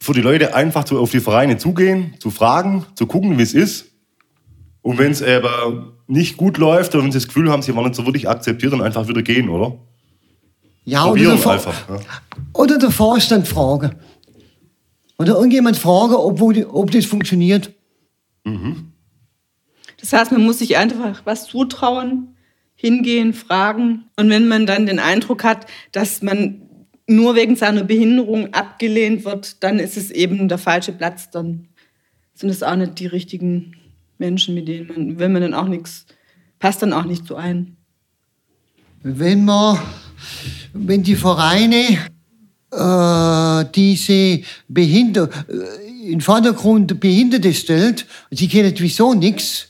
für 0.00 0.12
die 0.12 0.20
Leute 0.20 0.54
einfach 0.54 0.84
zu, 0.84 0.98
auf 0.98 1.10
die 1.10 1.20
Vereine 1.20 1.56
zugehen, 1.56 2.14
zu 2.18 2.30
fragen, 2.30 2.84
zu 2.94 3.06
gucken, 3.06 3.38
wie 3.38 3.42
es 3.42 3.54
ist. 3.54 3.86
Und 4.82 4.98
wenn 4.98 5.12
es 5.12 5.22
aber 5.22 5.94
nicht 6.06 6.36
gut 6.36 6.58
läuft 6.58 6.94
oder 6.94 7.04
wenn 7.04 7.12
sie 7.12 7.18
das 7.18 7.28
Gefühl 7.28 7.50
haben, 7.50 7.62
sie 7.62 7.74
waren 7.74 7.84
nicht 7.84 7.94
so 7.94 8.04
wirklich 8.04 8.28
akzeptiert, 8.28 8.72
dann 8.72 8.82
einfach 8.82 9.08
wieder 9.08 9.22
gehen, 9.22 9.48
oder? 9.48 9.78
Ja, 10.84 11.06
oder 11.06 11.22
der, 11.22 11.32
einfach, 11.32 11.88
ja. 11.88 12.00
oder 12.52 12.78
der 12.78 12.90
Vorstand 12.90 13.48
fragen. 13.48 13.94
Oder 15.18 15.34
irgendjemand 15.34 15.76
fragen, 15.76 16.14
ob, 16.14 16.40
ob 16.40 16.90
das 16.90 17.06
funktioniert. 17.06 17.72
Mhm. 18.44 18.92
Das 20.00 20.12
heißt, 20.12 20.32
man 20.32 20.44
muss 20.44 20.58
sich 20.58 20.76
einfach 20.76 21.22
was 21.24 21.46
zutrauen, 21.46 22.36
hingehen, 22.74 23.32
fragen. 23.32 24.04
Und 24.16 24.28
wenn 24.28 24.48
man 24.48 24.66
dann 24.66 24.86
den 24.86 24.98
Eindruck 24.98 25.44
hat, 25.44 25.66
dass 25.92 26.20
man 26.22 26.62
nur 27.06 27.36
wegen 27.36 27.56
seiner 27.56 27.84
Behinderung 27.84 28.52
abgelehnt 28.52 29.24
wird, 29.24 29.62
dann 29.62 29.78
ist 29.78 29.96
es 29.96 30.10
eben 30.10 30.48
der 30.48 30.58
falsche 30.58 30.92
Platz. 30.92 31.30
Dann 31.30 31.68
sind 32.34 32.50
es 32.50 32.62
auch 32.62 32.76
nicht 32.76 32.98
die 32.98 33.06
richtigen 33.06 33.76
Menschen, 34.18 34.54
mit 34.54 34.68
denen 34.68 34.88
man, 34.88 35.18
wenn 35.18 35.32
man 35.32 35.42
dann 35.42 35.54
auch 35.54 35.68
nichts, 35.68 36.06
passt 36.58 36.82
dann 36.82 36.92
auch 36.92 37.04
nicht 37.04 37.26
so 37.26 37.36
ein. 37.36 37.76
Wenn 39.02 39.44
man, 39.44 39.78
wenn 40.72 41.02
die 41.02 41.16
Vereine 41.16 41.98
äh, 42.74 43.64
diese 43.74 44.42
Behinder, 44.68 45.28
äh, 45.48 46.10
in 46.10 46.20
Vordergrund 46.20 47.00
Behinderte 47.00 47.52
stellt, 47.54 48.06
sie 48.30 48.48
kennen 48.48 48.74
wieso 48.76 49.14
nichts, 49.14 49.68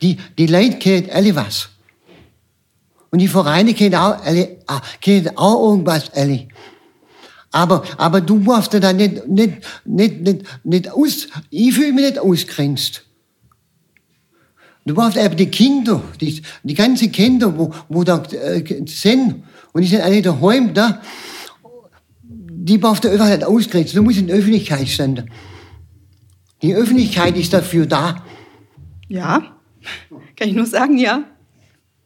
die, 0.00 0.18
die 0.36 0.46
Leute 0.46 0.78
kennen 0.78 1.10
alle 1.10 1.34
was. 1.34 1.68
Und 3.10 3.18
die 3.20 3.28
Vereine 3.28 3.74
kennen 3.74 3.94
auch, 3.94 4.22
alle, 4.24 4.58
ah, 4.66 4.80
kennen 5.00 5.36
auch 5.36 5.70
irgendwas 5.70 6.10
alle. 6.14 6.48
Aber, 7.50 7.84
aber 7.98 8.20
du 8.20 8.36
musst 8.36 8.72
da 8.74 8.92
nicht, 8.92 9.28
nicht, 9.28 9.58
nicht, 9.84 10.20
nicht, 10.22 10.44
nicht 10.64 10.90
aus, 10.90 11.28
ich 11.50 11.74
fühle 11.74 11.92
mich 11.92 12.06
nicht 12.06 12.18
ausgrenzt. 12.18 13.04
Du 14.84 14.94
brauchst 14.94 15.16
eben 15.16 15.36
die 15.36 15.46
Kinder, 15.46 16.02
die, 16.20 16.42
die 16.62 16.74
ganzen 16.74 17.12
Kinder, 17.12 17.56
wo, 17.56 17.72
wo 17.88 18.02
da 18.02 18.22
äh, 18.32 18.64
sind, 18.86 19.44
und 19.72 19.82
die 19.82 19.88
sind 19.88 20.00
alle 20.00 20.20
daheim 20.22 20.74
da, 20.74 21.00
die 22.64 22.78
brauchst 22.78 23.02
du 23.02 23.10
einfach 23.10 23.28
nicht 23.28 23.44
ausgrenzen. 23.44 23.96
Du 23.96 24.02
musst 24.04 24.18
in 24.18 24.28
die 24.28 24.32
Öffentlichkeit 24.32 24.88
stehen. 24.88 25.28
Die 26.62 26.74
Öffentlichkeit 26.74 27.36
ist 27.36 27.52
dafür 27.52 27.86
da. 27.86 28.24
Ja, 29.08 29.42
kann 30.36 30.48
ich 30.48 30.54
nur 30.54 30.66
sagen, 30.66 30.96
ja. 30.96 31.24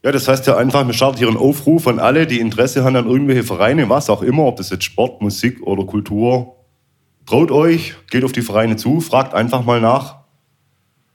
Ja, 0.03 0.11
das 0.11 0.27
heißt 0.27 0.47
ja 0.47 0.57
einfach, 0.57 0.85
wir 0.87 0.93
starten 0.93 1.19
hier 1.19 1.27
einen 1.27 1.37
Aufruf 1.37 1.87
an 1.87 1.99
alle, 1.99 2.25
die 2.25 2.39
Interesse 2.39 2.83
haben 2.83 2.95
an 2.95 3.05
irgendwelche 3.05 3.43
Vereine, 3.43 3.87
was 3.89 4.09
auch 4.09 4.23
immer, 4.23 4.45
ob 4.45 4.57
das 4.57 4.71
jetzt 4.71 4.85
Sport, 4.85 5.21
Musik 5.21 5.61
oder 5.61 5.85
Kultur. 5.85 6.55
Traut 7.27 7.51
euch, 7.51 7.93
geht 8.09 8.23
auf 8.23 8.31
die 8.31 8.41
Vereine 8.41 8.77
zu, 8.77 8.99
fragt 8.99 9.35
einfach 9.35 9.63
mal 9.63 9.79
nach, 9.79 10.21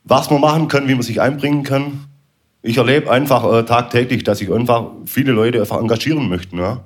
was 0.05 0.31
man 0.31 0.41
machen 0.41 0.69
kann, 0.69 0.87
wie 0.87 0.95
man 0.95 1.03
sich 1.03 1.21
einbringen 1.21 1.65
kann. 1.65 2.07
Ich 2.61 2.77
erlebe 2.77 3.11
einfach 3.11 3.53
äh, 3.53 3.65
tagtäglich, 3.65 4.23
dass 4.23 4.39
sich 4.39 4.53
einfach 4.53 4.93
viele 5.05 5.33
Leute 5.33 5.59
einfach 5.59 5.81
engagieren 5.81 6.29
möchten. 6.29 6.59
Ja? 6.59 6.85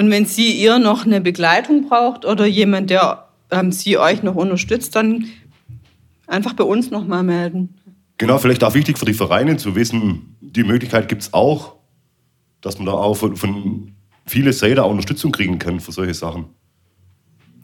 Und 0.00 0.10
wenn 0.10 0.24
sie 0.24 0.52
ihr 0.52 0.78
noch 0.78 1.04
eine 1.04 1.20
Begleitung 1.20 1.86
braucht 1.86 2.24
oder 2.24 2.46
jemand, 2.46 2.88
der 2.88 3.28
ähm, 3.50 3.70
sie 3.70 3.98
euch 3.98 4.22
noch 4.22 4.34
unterstützt, 4.34 4.96
dann 4.96 5.26
einfach 6.26 6.54
bei 6.54 6.64
uns 6.64 6.90
nochmal 6.90 7.22
melden. 7.22 7.74
Genau, 8.16 8.38
vielleicht 8.38 8.64
auch 8.64 8.72
wichtig 8.72 8.96
für 8.96 9.04
die 9.04 9.12
Vereine 9.12 9.58
zu 9.58 9.74
wissen, 9.74 10.38
die 10.40 10.64
Möglichkeit 10.64 11.10
gibt 11.10 11.20
es 11.20 11.34
auch, 11.34 11.74
dass 12.62 12.78
man 12.78 12.86
da 12.86 12.92
auch 12.92 13.12
von, 13.12 13.36
von 13.36 13.92
viele 14.24 14.52
auch 14.82 14.90
Unterstützung 14.90 15.32
kriegen 15.32 15.58
kann 15.58 15.80
für 15.80 15.92
solche 15.92 16.14
Sachen. 16.14 16.46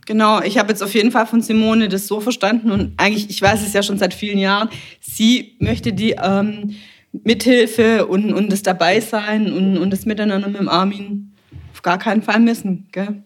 Genau, 0.04 0.42
ich 0.42 0.58
habe 0.58 0.68
jetzt 0.68 0.82
auf 0.82 0.92
jeden 0.92 1.12
Fall 1.12 1.26
von 1.26 1.40
Simone 1.40 1.88
das 1.88 2.06
so 2.06 2.20
verstanden 2.20 2.70
und 2.70 2.92
eigentlich, 2.98 3.30
ich 3.30 3.40
weiß 3.40 3.66
es 3.66 3.72
ja 3.72 3.82
schon 3.82 3.96
seit 3.96 4.12
vielen 4.12 4.38
Jahren, 4.38 4.68
sie 5.00 5.56
möchte 5.58 5.94
die 5.94 6.16
ähm, 6.22 6.74
Mithilfe 7.12 8.04
und, 8.04 8.34
und 8.34 8.52
das 8.52 8.62
Dabeisein 8.62 9.50
und, 9.50 9.78
und 9.78 9.90
das 9.90 10.04
Miteinander 10.04 10.48
mit 10.48 10.60
dem 10.60 10.68
Armin 10.68 11.32
auf 11.76 11.82
gar 11.82 11.98
keinen 11.98 12.22
Fall 12.22 12.40
missen. 12.40 12.88
Gell? 12.90 13.22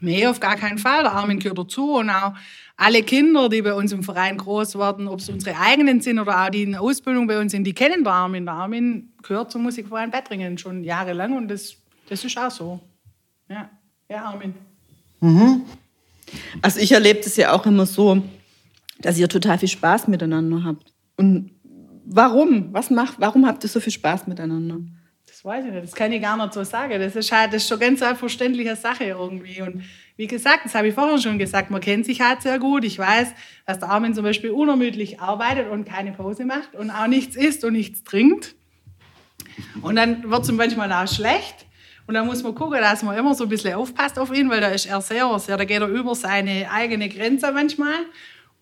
Nee, 0.00 0.26
auf 0.26 0.40
gar 0.40 0.56
keinen 0.56 0.76
Fall. 0.78 1.02
Der 1.02 1.12
Armin 1.12 1.38
gehört 1.38 1.58
dazu 1.58 1.94
und 1.94 2.10
auch 2.10 2.34
alle 2.76 3.02
Kinder, 3.02 3.48
die 3.48 3.62
bei 3.62 3.72
uns 3.72 3.92
im 3.92 4.02
Verein 4.02 4.36
groß 4.36 4.78
werden, 4.78 5.08
ob 5.08 5.20
es 5.20 5.30
unsere 5.30 5.58
eigenen 5.58 6.02
sind 6.02 6.18
oder 6.18 6.44
auch 6.44 6.50
die 6.50 6.64
in 6.64 6.76
Ausbildung 6.76 7.26
bei 7.26 7.40
uns 7.40 7.52
sind, 7.52 7.64
die 7.64 7.72
kennen 7.72 8.04
den 8.04 8.06
Armin. 8.06 8.44
Der 8.44 8.54
Armin 8.54 9.12
gehört 9.22 9.50
zum 9.50 9.62
Musikverein 9.62 10.10
Bettringen 10.10 10.58
schon 10.58 10.84
jahrelang 10.84 11.34
und 11.34 11.48
das, 11.48 11.76
das 12.08 12.22
ist 12.22 12.38
auch 12.38 12.50
so. 12.50 12.80
Ja, 13.48 13.70
ja 14.08 14.24
Armin. 14.24 14.54
Mhm. 15.20 15.62
Also 16.60 16.78
ich 16.80 16.92
erlebe 16.92 17.20
das 17.24 17.36
ja 17.36 17.52
auch 17.52 17.64
immer 17.64 17.86
so, 17.86 18.22
dass 19.00 19.18
ihr 19.18 19.28
total 19.28 19.58
viel 19.58 19.68
Spaß 19.68 20.08
miteinander 20.08 20.62
habt. 20.62 20.92
Und 21.16 21.50
warum? 22.04 22.72
Was 22.74 22.90
macht, 22.90 23.18
warum 23.18 23.46
habt 23.46 23.64
ihr 23.64 23.70
so 23.70 23.80
viel 23.80 23.92
Spaß 23.92 24.26
miteinander? 24.26 24.76
Das 25.38 25.44
weiß 25.44 25.66
ich 25.66 25.70
nicht, 25.70 25.84
das 25.84 25.94
kann 25.94 26.10
ich 26.10 26.20
gar 26.20 26.36
nicht 26.36 26.52
so 26.52 26.64
sagen. 26.64 26.98
Das 26.98 27.14
ist 27.14 27.30
halt 27.30 27.52
das 27.52 27.62
ist 27.62 27.68
schon 27.68 27.78
ganz 27.78 28.02
eine 28.02 28.16
verständliche 28.16 28.74
Sache 28.74 29.04
irgendwie. 29.04 29.62
Und 29.62 29.84
wie 30.16 30.26
gesagt, 30.26 30.64
das 30.64 30.74
habe 30.74 30.88
ich 30.88 30.94
vorhin 30.94 31.20
schon 31.20 31.38
gesagt, 31.38 31.70
man 31.70 31.80
kennt 31.80 32.06
sich 32.06 32.20
halt 32.20 32.42
sehr 32.42 32.58
gut. 32.58 32.82
Ich 32.82 32.98
weiß, 32.98 33.34
dass 33.64 33.78
der 33.78 33.88
Armin 33.88 34.14
zum 34.14 34.24
Beispiel 34.24 34.50
unermüdlich 34.50 35.20
arbeitet 35.20 35.70
und 35.70 35.84
keine 35.84 36.10
Pause 36.10 36.44
macht 36.44 36.74
und 36.74 36.90
auch 36.90 37.06
nichts 37.06 37.36
isst 37.36 37.62
und 37.62 37.74
nichts 37.74 38.02
trinkt. 38.02 38.56
Und 39.80 39.94
dann 39.94 40.28
wird 40.28 40.42
es 40.42 40.50
manchmal 40.50 40.92
auch 40.92 41.06
schlecht. 41.06 41.66
Und 42.08 42.14
dann 42.14 42.26
muss 42.26 42.42
man 42.42 42.56
gucken, 42.56 42.80
dass 42.80 43.04
man 43.04 43.16
immer 43.16 43.32
so 43.36 43.44
ein 43.44 43.48
bisschen 43.48 43.74
aufpasst 43.74 44.18
auf 44.18 44.34
ihn, 44.34 44.50
weil 44.50 44.60
da 44.60 44.70
ist 44.70 44.86
er 44.86 45.00
sehr, 45.00 45.38
sehr, 45.38 45.56
da 45.56 45.64
geht 45.64 45.80
er 45.80 45.86
über 45.86 46.16
seine 46.16 46.68
eigene 46.68 47.08
Grenze 47.08 47.52
manchmal. 47.52 47.94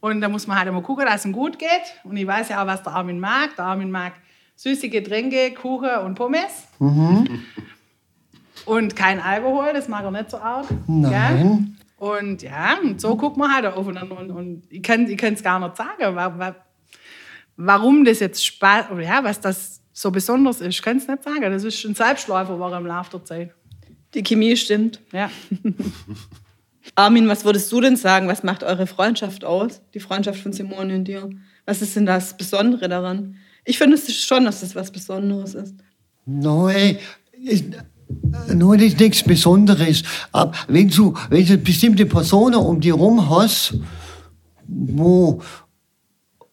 Und 0.00 0.21
da 0.21 0.28
muss 0.28 0.47
man 0.47 0.59
halt 0.59 0.68
immer 0.68 0.83
gucken, 0.83 1.06
dass 1.06 1.21
es 1.21 1.25
ihm 1.25 1.33
gut 1.33 1.59
geht. 1.59 1.68
Und 2.04 2.18
ich 2.18 2.26
weiß 2.26 2.50
ja 2.50 2.62
auch, 2.62 2.66
was 2.66 2.83
der 2.83 2.92
Armin 2.92 3.18
mag. 3.18 3.56
Der 3.56 3.64
Armin 3.64 3.90
mag 3.90 4.12
süße 4.56 4.88
Getränke, 4.88 5.52
Kuchen 5.54 5.98
und 6.04 6.14
Pommes. 6.14 6.68
Mhm. 6.78 7.42
Und 8.64 8.96
kein 8.96 9.20
Alkohol, 9.20 9.72
das 9.72 9.86
mag 9.86 10.04
er 10.04 10.10
nicht 10.10 10.30
so 10.30 10.38
arg. 10.38 10.66
Nein. 10.86 11.76
Ja? 11.98 12.06
Und 12.08 12.42
ja, 12.42 12.78
und 12.82 13.00
so 13.00 13.16
guckt 13.16 13.36
man 13.36 13.54
halt 13.54 13.66
aufeinander. 13.66 14.18
Und, 14.18 14.30
und 14.30 14.62
ich 14.70 14.82
kann 14.82 15.04
es 15.04 15.42
gar 15.42 15.60
nicht 15.60 15.76
sagen, 15.76 16.54
warum 17.56 18.04
das 18.04 18.20
jetzt 18.20 18.44
Spaß, 18.44 18.90
oder 18.90 19.02
ja, 19.02 19.25
was 19.25 19.40
das 19.40 19.80
so 19.92 20.10
besonders 20.10 20.60
ist, 20.60 20.82
kann 20.82 20.98
es 20.98 21.08
nicht 21.08 21.22
sagen. 21.22 21.42
Das 21.42 21.64
ist 21.64 21.84
ein 21.84 21.94
Selbstläufer 21.94 22.58
war 22.58 22.76
im 22.76 22.86
Laufe 22.86 23.10
der 23.12 23.25
Zeit. 23.25 23.54
Die 24.14 24.22
Chemie 24.22 24.56
stimmt. 24.56 25.00
Ja. 25.12 25.30
Armin, 26.94 27.28
was 27.28 27.44
würdest 27.44 27.70
du 27.72 27.80
denn 27.80 27.96
sagen? 27.96 28.28
Was 28.28 28.42
macht 28.42 28.62
eure 28.62 28.86
Freundschaft 28.86 29.44
aus? 29.44 29.80
Die 29.94 30.00
Freundschaft 30.00 30.40
von 30.40 30.52
Simone 30.52 30.94
und 30.94 31.04
dir? 31.04 31.30
Was 31.64 31.82
ist 31.82 31.96
denn 31.96 32.06
das 32.06 32.36
Besondere 32.36 32.88
daran? 32.88 33.36
Ich 33.66 33.78
finde 33.78 33.96
es 33.96 34.23
schon, 34.23 34.44
dass 34.44 34.61
das 34.61 34.75
was 34.75 34.90
Besonderes 34.90 35.54
ist. 35.54 35.75
Nein, 36.25 36.99
nur 38.54 38.76
das 38.76 38.87
ist 38.87 39.00
nichts 39.00 39.23
Besonderes. 39.25 40.02
Aber 40.30 40.52
wenn 40.68 40.88
du, 40.88 41.14
wenn 41.30 41.44
du 41.44 41.58
bestimmte 41.58 42.06
Personen 42.06 42.54
um 42.54 42.80
dich 42.80 42.92
herum 42.92 43.28
hast, 43.28 43.75
wo, 44.68 45.42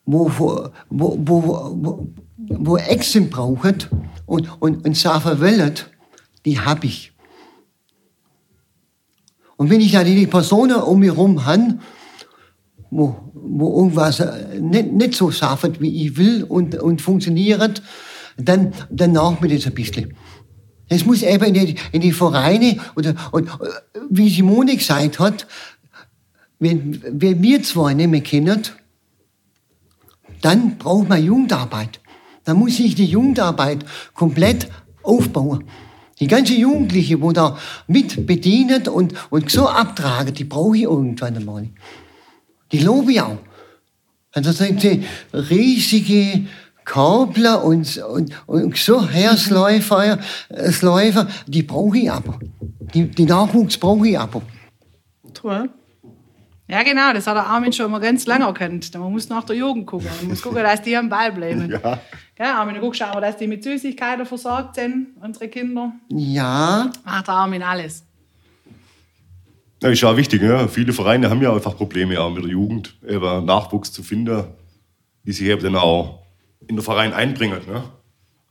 wo, 0.05 0.31
wo, 0.37 0.69
wo, 0.89 1.75
wo, 1.75 2.07
wo 2.37 2.77
Action 2.77 3.29
brauchen 3.29 3.75
und, 4.25 4.61
und, 4.61 4.83
und 4.83 4.97
Sachen 4.97 5.39
wollen, 5.39 5.73
die 6.45 6.59
habe 6.59 6.87
ich. 6.87 7.13
Und 9.55 9.69
wenn 9.69 9.81
ich 9.81 9.91
da 9.91 10.03
die 10.03 10.27
Personen 10.27 10.77
um 10.77 10.99
mich 10.99 11.11
herum 11.11 11.45
habe, 11.45 11.79
wo, 12.95 13.15
wo 13.33 13.79
irgendwas 13.79 14.19
äh, 14.19 14.59
nicht, 14.59 14.91
nicht 14.91 15.13
so 15.15 15.31
schafft, 15.31 15.81
wie 15.81 16.05
ich 16.05 16.17
will 16.17 16.43
und, 16.43 16.75
und 16.75 17.01
funktioniert, 17.01 17.81
dann, 18.37 18.73
dann 18.89 19.11
nach 19.11 19.39
mir 19.39 19.49
das 19.49 19.65
ein 19.65 19.73
bisschen. 19.73 20.13
Es 20.89 21.05
muss 21.05 21.23
eben 21.23 21.43
in 21.45 21.53
die, 21.53 21.75
in 21.91 22.01
die 22.01 22.11
Vereine, 22.11 22.77
oder, 22.95 23.15
und, 23.31 23.49
wie 24.09 24.29
Simone 24.29 24.75
gesagt 24.75 25.19
hat, 25.19 25.47
wenn, 26.59 27.01
wenn 27.19 27.41
wir 27.41 27.63
zwei 27.63 27.93
nicht 27.93 28.09
mehr 28.09 28.21
kennen, 28.21 28.61
dann 30.41 30.77
braucht 30.77 31.09
man 31.09 31.23
Jugendarbeit. 31.23 31.99
Dann 32.43 32.57
muss 32.57 32.79
ich 32.79 32.95
die 32.95 33.05
Jugendarbeit 33.05 33.85
komplett 34.13 34.67
aufbauen. 35.01 35.63
Die 36.19 36.27
ganze 36.27 36.53
Jugendliche, 36.53 37.21
wo 37.21 37.31
da 37.31 37.57
mit 37.87 38.27
bedient 38.27 38.87
und, 38.87 39.13
und 39.29 39.49
so 39.49 39.67
abtragen, 39.67 40.33
die 40.33 40.43
brauche 40.43 40.77
ich 40.77 40.83
irgendwann 40.83 41.37
einmal. 41.37 41.69
Die 42.73 42.79
lobe 42.79 43.13
ich 43.13 43.21
auch. 43.21 43.37
Also 44.33 44.51
sind 44.51 44.81
die 44.81 45.05
riesige 45.31 46.47
Kabler 46.83 47.63
und, 47.63 47.97
und, 47.97 48.33
und 48.47 48.77
so 48.77 49.07
Hersläufer, 49.07 50.19
Läufer, 50.81 51.27
die 51.47 51.63
brauche 51.63 51.97
ich 51.97 52.11
aber. 52.11 52.39
Die, 52.93 53.07
die 53.07 53.25
Nachwuchs 53.25 53.77
brauche 53.77 54.07
ich 54.07 54.19
aber. 54.19 54.41
Toll. 55.33 55.69
Ja, 56.67 56.81
genau, 56.81 57.13
das 57.13 57.27
hat 57.27 57.35
der 57.35 57.45
Armin 57.45 57.71
schon 57.71 57.91
mal 57.91 57.99
ganz 57.99 58.25
lange 58.25 58.45
erkannt. 58.45 58.91
Man 58.95 59.11
muss 59.11 59.29
nach 59.29 59.43
der 59.43 59.55
Jugend 59.55 59.85
gucken. 59.85 60.07
Man 60.19 60.29
muss 60.29 60.41
gucken, 60.41 60.63
dass 60.63 60.81
die 60.81 60.97
am 60.97 61.09
Ball 61.09 61.31
bleiben. 61.31 61.69
Ja. 61.69 61.99
Ja, 62.39 62.55
Armin, 62.59 62.75
du 62.75 62.81
guckst 62.81 63.01
aber, 63.01 63.21
dass 63.21 63.37
die 63.37 63.47
mit 63.47 63.63
Süßigkeiten 63.63 64.25
versorgt 64.25 64.75
sind, 64.75 65.09
unsere 65.21 65.49
Kinder. 65.49 65.93
Ja, 66.09 66.89
Macht 67.05 67.27
der 67.27 67.33
Armin 67.35 67.61
alles. 67.61 68.03
Ja, 69.83 69.89
ist 69.89 70.01
ja 70.01 70.17
wichtig. 70.17 70.41
Ne? 70.41 70.67
Viele 70.67 70.93
Vereine 70.93 71.29
haben 71.29 71.41
ja 71.41 71.53
einfach 71.53 71.75
Probleme 71.75 72.19
auch 72.19 72.33
mit 72.33 72.43
der 72.43 72.51
Jugend, 72.51 72.95
eben 73.07 73.45
Nachwuchs 73.45 73.91
zu 73.91 74.01
finden, 74.01 74.45
die 75.25 75.31
sich 75.31 75.47
eben 75.47 75.61
dann 75.61 75.75
auch 75.75 76.19
in 76.67 76.75
den 76.75 76.83
Verein 76.83 77.13
einbringen. 77.13 77.59
Ne? 77.67 77.83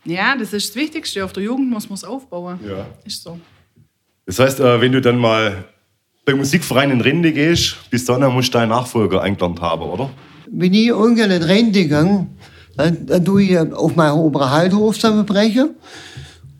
Ja, 0.04 0.36
das 0.36 0.52
ist 0.52 0.70
das 0.70 0.76
Wichtigste. 0.76 1.24
Auf 1.24 1.32
der 1.32 1.42
Jugend 1.42 1.70
muss 1.70 1.88
man 1.88 1.94
es 1.94 2.04
aufbauen. 2.04 2.60
Ja. 2.66 2.86
Ist 3.04 3.22
so. 3.22 3.38
Das 4.26 4.38
heißt, 4.38 4.60
äh, 4.60 4.80
wenn 4.80 4.92
du 4.92 5.00
dann 5.00 5.18
mal 5.18 5.64
beim 6.24 6.38
Musikverein 6.38 6.90
in 6.90 7.00
Rente 7.00 7.32
gehst, 7.32 7.76
bis 7.90 8.04
dann 8.04 8.20
musst 8.32 8.54
du 8.54 8.58
deinen 8.58 8.68
Nachfolger 8.68 9.22
eingelernt 9.22 9.60
haben, 9.60 9.82
oder? 9.82 10.10
wenn 10.52 10.74
ich 10.74 10.86
irgendwann 10.86 11.30
in 11.30 11.42
Rente 11.42 11.86
gehe, 11.86 12.26
dann, 12.76 13.06
dann 13.06 13.24
tue 13.24 13.42
ich 13.42 13.58
auf 13.58 13.96
meinen 13.96 14.14
oberen 14.14 14.50
Halthof 14.50 14.94
zusammenbrechen. 14.94 15.70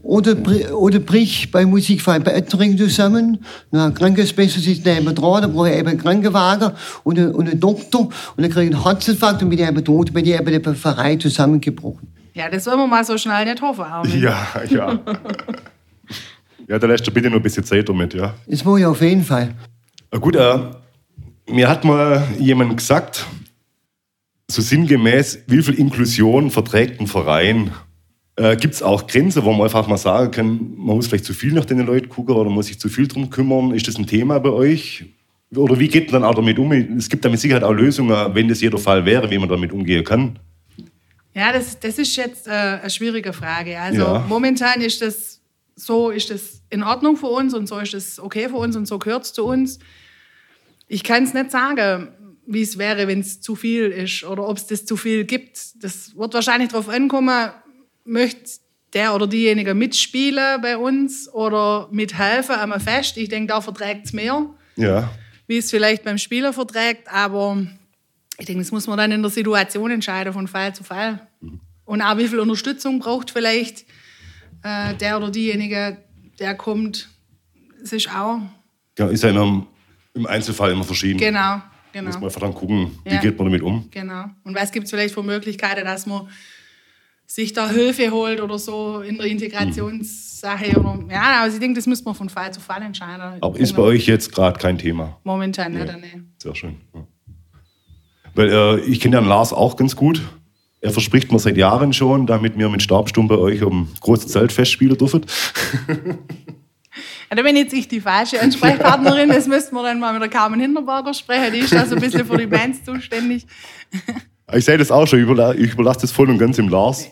Oder, 0.03 0.37
oder 0.77 0.99
brich 0.99 1.51
bei 1.53 1.65
Musikverein 1.65 2.25
bei 2.25 2.33
Ettering 2.33 2.77
zusammen. 2.77 3.39
Na, 3.71 3.87
ein 3.87 3.95
Krankenschwester 3.95 4.61
sitzt 4.61 4.85
neben 4.85 5.15
dran, 5.15 5.43
dann 5.43 5.53
brauche 5.53 5.71
ich 5.71 5.77
eben 5.77 5.89
einen 5.89 5.99
Krankenwagen 5.99 6.73
und 7.05 7.19
einen, 7.19 7.33
und 7.33 7.49
einen 7.49 7.61
Doktor. 7.61 8.01
Und 8.01 8.13
dann 8.37 8.51
kriege 8.51 8.67
ich 8.67 8.75
einen 8.75 8.85
Herzinfarkt 8.85 9.43
und 9.43 9.51
bin 9.51 9.59
ich 9.59 9.67
eben 9.67 9.85
tot, 9.85 10.13
bin 10.13 10.25
ich 10.25 10.33
eben 10.33 10.63
den 10.63 10.75
Verein 10.75 11.21
zusammengebrochen. 11.21 12.09
Ja, 12.35 12.49
das 12.49 12.67
wollen 12.67 12.79
wir 12.79 12.87
mal 12.87 13.05
so 13.05 13.17
schnell 13.17 13.45
nicht 13.45 13.63
hoffen, 13.63 13.85
Armin. 13.85 14.21
Ja, 14.21 14.47
ja. 14.69 14.99
ja, 16.67 16.79
da 16.79 16.87
lässt 16.87 17.07
du 17.07 17.11
bitte 17.11 17.29
noch 17.29 17.37
ein 17.37 17.43
bisschen 17.43 17.65
Zeit 17.65 17.89
damit, 17.89 18.15
ja. 18.15 18.35
Das 18.47 18.65
mache 18.65 18.81
ich 18.81 18.87
auf 18.87 19.01
jeden 19.03 19.23
Fall. 19.23 19.55
Gut, 20.11 20.35
äh, 20.37 20.59
mir 21.49 21.69
hat 21.69 21.85
mal 21.85 22.27
jemand 22.39 22.77
gesagt, 22.77 23.27
so 24.51 24.63
sinngemäß, 24.63 25.41
wie 25.47 25.63
viel 25.63 25.75
Inklusion 25.75 26.51
verträgt 26.51 27.01
ein 27.01 27.07
Verein? 27.07 27.71
Äh, 28.37 28.57
Gibt 28.57 28.75
es 28.75 28.83
auch 28.83 29.07
Grenzen, 29.07 29.45
wo 29.45 29.53
man 29.53 29.63
einfach 29.63 29.87
mal 29.87 29.99
sagen 29.99 30.31
kann, 30.31 30.75
man 30.77 30.97
muss 30.97 31.07
vielleicht 31.07 31.25
zu 31.27 31.35
viel 31.35 31.53
nach 31.53 31.67
den 31.67 31.81
Leuten 31.85 32.09
gucken 32.09 32.35
oder 32.35 32.49
muss 32.49 32.67
sich 32.67 32.79
zu 32.79 32.89
viel 32.89 33.07
drum 33.07 33.29
kümmern? 33.29 33.73
Ist 33.73 33.89
das 33.89 33.99
ein 33.99 34.07
Thema 34.07 34.39
bei 34.39 34.51
euch? 34.51 35.05
Oder 35.55 35.79
wie 35.79 35.89
geht 35.89 36.11
man 36.11 36.23
dann 36.23 36.31
auch 36.31 36.35
damit 36.35 36.59
um? 36.59 36.73
Es 36.73 37.11
gibt 37.11 37.25
da 37.25 37.29
mit 37.29 37.39
Sicherheit 37.39 37.63
auch 37.63 37.73
Lösungen, 37.73 38.35
wenn 38.35 38.49
das 38.49 38.63
jeder 38.63 38.79
Fall 38.79 39.05
wäre, 39.05 39.31
wie 39.31 39.37
man 39.39 39.51
damit 39.51 39.71
umgehen 39.71 40.03
kann. 40.03 40.39
Ja, 41.35 41.53
das, 41.53 41.79
das 41.79 41.99
ist 41.99 42.17
jetzt 42.17 42.47
äh, 42.47 42.51
eine 42.51 42.91
schwierige 42.91 43.35
Frage. 43.35 43.79
Also 43.79 44.01
Ja. 44.03 44.25
momentan 44.29 44.81
ist 44.81 45.03
das 45.03 45.41
so, 45.77 46.11
ist 46.11 46.31
das 46.31 46.63
in 46.71 46.83
Ordnung 46.83 47.17
für 47.17 47.27
uns 47.27 47.53
und 47.53 47.67
so 47.67 47.79
ist 47.79 47.93
das 47.93 48.19
okay 48.19 48.49
für 48.49 48.57
uns 48.57 48.77
und 48.77 48.87
so 48.87 48.99
gehört 48.99 49.25
es 49.25 49.33
zu 49.35 49.45
uns. 49.45 49.79
Ich 50.89 51.05
kann 51.05 51.25
es 51.25 51.35
nicht 51.35 51.51
sagen, 51.51 52.09
wie 52.47 52.63
es 52.63 52.79
wäre, 52.79 53.09
wenn 53.09 53.21
es 53.21 53.41
zu 53.41 53.55
viel 53.55 53.87
ist 53.87 54.25
oder 54.25 54.49
ob 54.49 54.57
es 54.57 54.67
das 54.67 54.85
zu 54.85 54.97
viel 54.97 55.25
gibt. 55.25 55.83
Das 55.83 56.17
wird 56.17 56.35
wahrscheinlich 56.35 56.71
darauf 56.71 56.89
ankommen, 56.89 57.51
möchte 58.05 58.61
der 58.93 59.15
oder 59.15 59.27
diejenige 59.27 59.75
mitspielen 59.75 60.61
bei 60.61 60.77
uns 60.77 61.29
oder 61.33 61.89
mithelfen 61.91 62.57
am 62.57 62.79
Fest. 62.81 63.17
Ich 63.17 63.29
denke, 63.29 63.49
da 63.53 63.61
verträgt 63.61 64.07
es 64.07 64.13
mehr 64.13 64.47
Ja. 64.77 65.11
wie 65.47 65.57
es 65.59 65.71
vielleicht 65.71 66.05
beim 66.05 66.19
Spieler 66.19 66.53
verträgt, 66.53 67.09
aber 67.13 67.67
ich 68.39 68.47
denke, 68.47 68.63
das 68.63 68.71
muss 68.73 68.87
man 68.87 68.99
dann 68.99 69.13
in 69.13 69.23
der 69.23 69.31
Situation 69.31 69.91
entscheiden, 69.91 70.33
von 70.33 70.47
Fall 70.49 70.75
zu 70.75 70.85
Fall. 70.85 71.27
Und 71.85 72.03
auch 72.03 72.17
wie 72.19 72.29
viel 72.29 72.39
Unterstützung 72.41 72.99
braucht 72.99 73.31
vielleicht 73.31 73.85
äh, 74.63 74.95
der 74.95 75.17
oder 75.17 75.31
diejenige, 75.31 75.97
der 76.39 76.55
kommt. 76.55 77.09
Es 77.83 77.93
ist 77.93 78.09
auch, 78.15 78.41
ja 78.99 79.09
ist 79.09 79.23
ja 79.23 79.31
in 79.31 79.37
einem, 79.39 79.67
im 80.15 80.27
Einzelfall 80.27 80.71
immer 80.73 80.85
verschieden. 80.85 81.19
genau, 81.19 81.55
Muss 81.57 81.63
man 81.95 82.05
genau, 82.13 82.25
einfach 82.27 82.41
dann 82.41 82.55
gucken, 82.55 82.99
wie 83.05 83.15
Ja. 83.15 83.21
geht 83.21 83.39
man 83.39 83.49
damit 83.49 83.63
um. 83.63 83.89
genau. 83.91 84.27
Und 84.45 84.55
was 84.55 84.71
gibt 84.71 84.85
es 84.85 84.91
vielleicht 84.91 85.15
für 85.15 85.23
Möglichkeiten, 85.23 85.85
dass 85.85 86.07
man 86.07 86.29
sich 87.35 87.53
da 87.55 87.71
Hilfe 87.71 88.11
holt 88.11 88.41
oder 88.43 88.59
so 88.59 89.01
in 89.01 89.17
der 89.17 89.27
Integrationssache? 89.27 90.79
Oder, 90.79 90.99
ja, 91.11 91.41
also 91.41 91.55
ich 91.57 91.61
denke, 91.61 91.77
das 91.79 91.87
müsste 91.87 92.05
man 92.05 92.15
von 92.15 92.29
Fall 92.29 92.53
zu 92.53 92.61
Fall 92.61 92.83
entscheiden. 92.83 93.39
Aber 93.41 93.59
ist 93.59 93.75
bei 93.75 93.83
euch 93.83 94.07
jetzt 94.07 94.33
gerade 94.33 94.59
kein 94.59 94.77
Thema. 94.77 95.19
Momentan 95.25 95.73
nicht, 95.73 95.87
Ja. 95.87 95.97
nee. 95.97 96.21
Sehr 96.39 96.55
schön. 96.55 96.77
Ja. 96.95 97.07
Weil 98.35 98.49
äh, 98.51 98.81
ich 98.81 99.01
kenne 99.01 99.17
den 99.17 99.27
Lars 99.27 99.53
auch 99.53 99.77
ganz 99.77 99.97
gut. 99.97 100.21
Er 100.83 100.91
verspricht 100.91 101.31
mir 101.33 101.39
seit 101.39 101.57
Jahren 101.57 101.93
schon, 101.93 102.27
damit 102.27 102.59
wir 102.59 102.69
mit 102.69 102.83
Stabsturm 102.83 103.29
bei 103.29 103.37
euch 103.37 103.63
um 103.63 103.89
großes 104.01 104.33
Zeltfest 104.33 104.73
spielen 104.73 104.99
dürfen. 104.99 105.25
Ja, 107.31 107.37
da 107.37 107.43
bin 107.43 107.57
jetzt 107.57 107.73
ich 107.73 107.89
die 107.89 108.01
falsche 108.01 108.41
Ansprechpartnerin. 108.43 109.29
Das 109.33 109.47
müssten 109.47 109.75
wir 109.75 109.83
dann 109.83 110.01
mal 110.01 110.13
mit 110.13 110.21
der 110.21 110.29
Carmen 110.29 110.61
Hinterberger 110.61 111.15
sprechen. 111.15 111.53
Die 111.55 111.61
ist 111.61 111.73
da 111.73 111.87
so 111.87 111.95
ein 111.95 112.01
bisschen 112.03 112.27
für 112.27 112.37
die 112.37 112.47
Bands 112.47 112.85
zuständig. 112.85 113.47
Ich 114.55 114.65
sehe 114.65 114.77
das 114.79 114.91
auch 114.91 115.07
schon, 115.07 115.21
ich 115.21 115.27
überla- 115.27 115.55
ich 115.55 115.73
überlasse 115.73 116.01
das 116.03 116.13
voll 116.13 116.29
und 116.31 116.39
ganz 116.39 116.57
dem 116.57 116.69
Lars. 116.69 117.07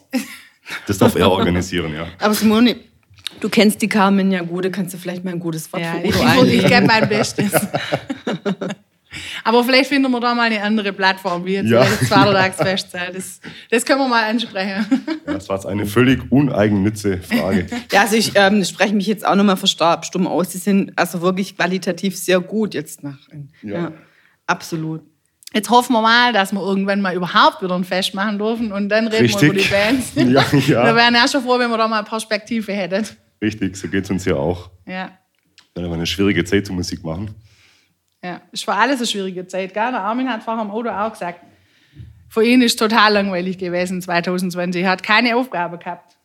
Das 0.86 0.98
darf 0.98 1.14
er 1.16 1.30
organisieren, 1.30 1.94
ja. 1.94 2.06
Aber 2.18 2.34
Simone, 2.34 2.76
du 3.40 3.48
kennst 3.48 3.80
die 3.82 3.88
Carmen 3.88 4.30
ja 4.30 4.42
gut, 4.42 4.64
da 4.64 4.68
kannst 4.68 4.94
du 4.94 4.98
vielleicht 4.98 5.24
mal 5.24 5.32
ein 5.32 5.40
gutes 5.40 5.72
Wort 5.72 5.82
Ja, 5.82 5.92
für 5.92 6.06
ich, 6.06 6.14
Udo 6.16 6.44
ich, 6.44 6.54
ich 6.64 6.66
gebe 6.66 6.86
mein 6.86 7.08
Bestes. 7.08 7.52
Aber 9.42 9.64
vielleicht 9.64 9.88
finden 9.88 10.08
wir 10.12 10.20
da 10.20 10.34
mal 10.36 10.42
eine 10.44 10.62
andere 10.62 10.92
Plattform, 10.92 11.44
wie 11.44 11.54
jetzt 11.54 11.68
Ja. 11.68 11.80
das 11.84 12.08
Vatertagsfest. 12.08 12.94
Das, 12.94 13.40
das 13.68 13.84
können 13.84 13.98
wir 13.98 14.06
mal 14.08 14.28
ansprechen. 14.30 14.84
Ja, 15.26 15.32
Das 15.32 15.48
war 15.48 15.56
jetzt 15.56 15.66
eine 15.66 15.84
völlig 15.86 16.20
uneigennütze 16.30 17.18
Frage. 17.18 17.66
Ja, 17.90 18.02
also 18.02 18.14
ich 18.14 18.32
ähm, 18.36 18.64
spreche 18.64 18.94
mich 18.94 19.08
jetzt 19.08 19.26
auch 19.26 19.34
nochmal 19.34 19.56
stumm 20.02 20.28
aus. 20.28 20.50
Die 20.50 20.58
sind 20.58 20.92
also 20.96 21.22
wirklich 21.22 21.56
qualitativ 21.56 22.16
sehr 22.16 22.38
gut 22.38 22.74
jetzt 22.74 23.02
nach. 23.02 23.18
Ja, 23.62 23.72
Ja. 23.74 23.92
absolut. 24.46 25.02
Jetzt 25.52 25.68
hoffen 25.68 25.92
wir 25.94 26.00
mal, 26.02 26.32
dass 26.32 26.52
wir 26.52 26.60
irgendwann 26.60 27.00
mal 27.00 27.14
überhaupt 27.14 27.60
wieder 27.60 27.74
ein 27.74 27.82
Fest 27.84 28.14
machen 28.14 28.38
dürfen 28.38 28.70
und 28.70 28.88
dann 28.88 29.08
reden 29.08 29.28
wir 29.28 29.42
über 29.42 29.54
die 29.54 29.60
Richtig. 29.60 29.70
Bands. 29.70 30.12
Ja, 30.16 30.58
ja. 30.58 30.86
Wir 30.86 30.94
wären 30.94 31.14
ja 31.14 31.26
schon 31.26 31.42
froh, 31.42 31.58
wenn 31.58 31.70
wir 31.70 31.78
da 31.78 31.88
mal 31.88 32.04
Perspektive 32.04 32.72
hätten. 32.72 33.04
Richtig, 33.42 33.76
so 33.76 33.88
geht 33.88 34.04
es 34.04 34.10
uns 34.10 34.24
ja 34.24 34.36
auch. 34.36 34.70
Ja. 34.86 35.10
Dann 35.74 35.84
haben 35.84 35.90
wir 35.90 35.96
eine 35.96 36.06
schwierige 36.06 36.44
Zeit 36.44 36.66
zum 36.66 36.76
Musik 36.76 37.02
machen. 37.02 37.34
Ja, 38.22 38.40
ist 38.52 38.64
für 38.64 38.74
alles 38.74 38.98
eine 38.98 39.06
schwierige 39.06 39.46
Zeit. 39.46 39.74
Gell? 39.74 39.90
Der 39.90 40.02
Armin 40.02 40.28
hat 40.28 40.42
vorher 40.42 40.62
im 40.62 40.70
Auto 40.70 40.90
auch 40.90 41.12
gesagt, 41.12 41.40
für 42.28 42.44
ihn 42.44 42.62
ist 42.62 42.78
total 42.78 43.14
langweilig 43.14 43.58
gewesen 43.58 44.00
2020. 44.00 44.82
Er 44.82 44.90
hat 44.90 45.02
keine 45.02 45.34
Aufgabe 45.36 45.78
gehabt. 45.78 46.16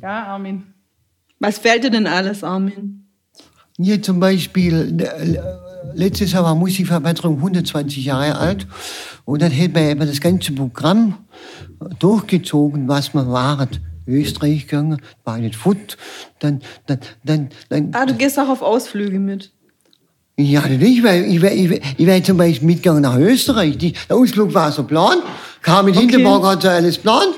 Ja, 0.00 0.24
Armin. 0.26 0.74
Was 1.40 1.58
fällt 1.58 1.82
dir 1.82 1.90
denn 1.90 2.06
alles, 2.06 2.44
Armin? 2.44 3.08
Hier 3.76 4.00
zum 4.02 4.20
Beispiel, 4.20 5.00
äh, 5.00 5.38
letztes 5.94 6.32
Jahr 6.32 6.44
war 6.44 6.54
Musikverbesserung 6.54 7.36
120 7.36 8.04
Jahre 8.04 8.36
alt 8.36 8.66
und 9.24 9.42
dann 9.42 9.50
hätten 9.50 9.74
wir 9.74 9.82
eben 9.82 10.00
das 10.06 10.20
ganze 10.20 10.52
Programm 10.52 11.18
durchgezogen, 11.98 12.88
was 12.88 13.14
wir 13.14 13.26
waren. 13.30 13.68
Österreich 14.06 14.66
gegangen, 14.66 15.00
war 15.24 15.38
nicht 15.38 15.54
Foot, 15.54 15.96
dann, 16.40 16.60
dann, 16.86 16.98
dann, 17.22 17.48
dann, 17.68 17.90
Ah, 17.92 18.06
du 18.06 18.14
gehst 18.14 18.38
auch 18.40 18.48
auf 18.48 18.60
Ausflüge 18.62 19.20
mit. 19.20 19.52
ja, 20.36 20.64
ich 20.66 21.02
wäre 21.02 21.18
ich 21.24 21.42
wär, 21.42 21.54
ich 21.54 21.70
wär, 21.70 21.80
ich 21.96 22.06
wär 22.06 22.24
zum 22.24 22.36
Beispiel 22.36 22.66
mitgegangen 22.66 23.02
nach 23.02 23.16
Österreich. 23.16 23.78
Die, 23.78 23.92
der 24.08 24.16
Ausflug 24.16 24.52
war 24.52 24.72
so 24.72 24.82
plan, 24.82 25.18
kam 25.62 25.84
mit 25.84 25.96
Okay. 25.96 26.06
Hinterberg 26.06 26.42
hat 26.44 26.62
so 26.62 26.68
alles 26.70 26.98
plan. 26.98 27.28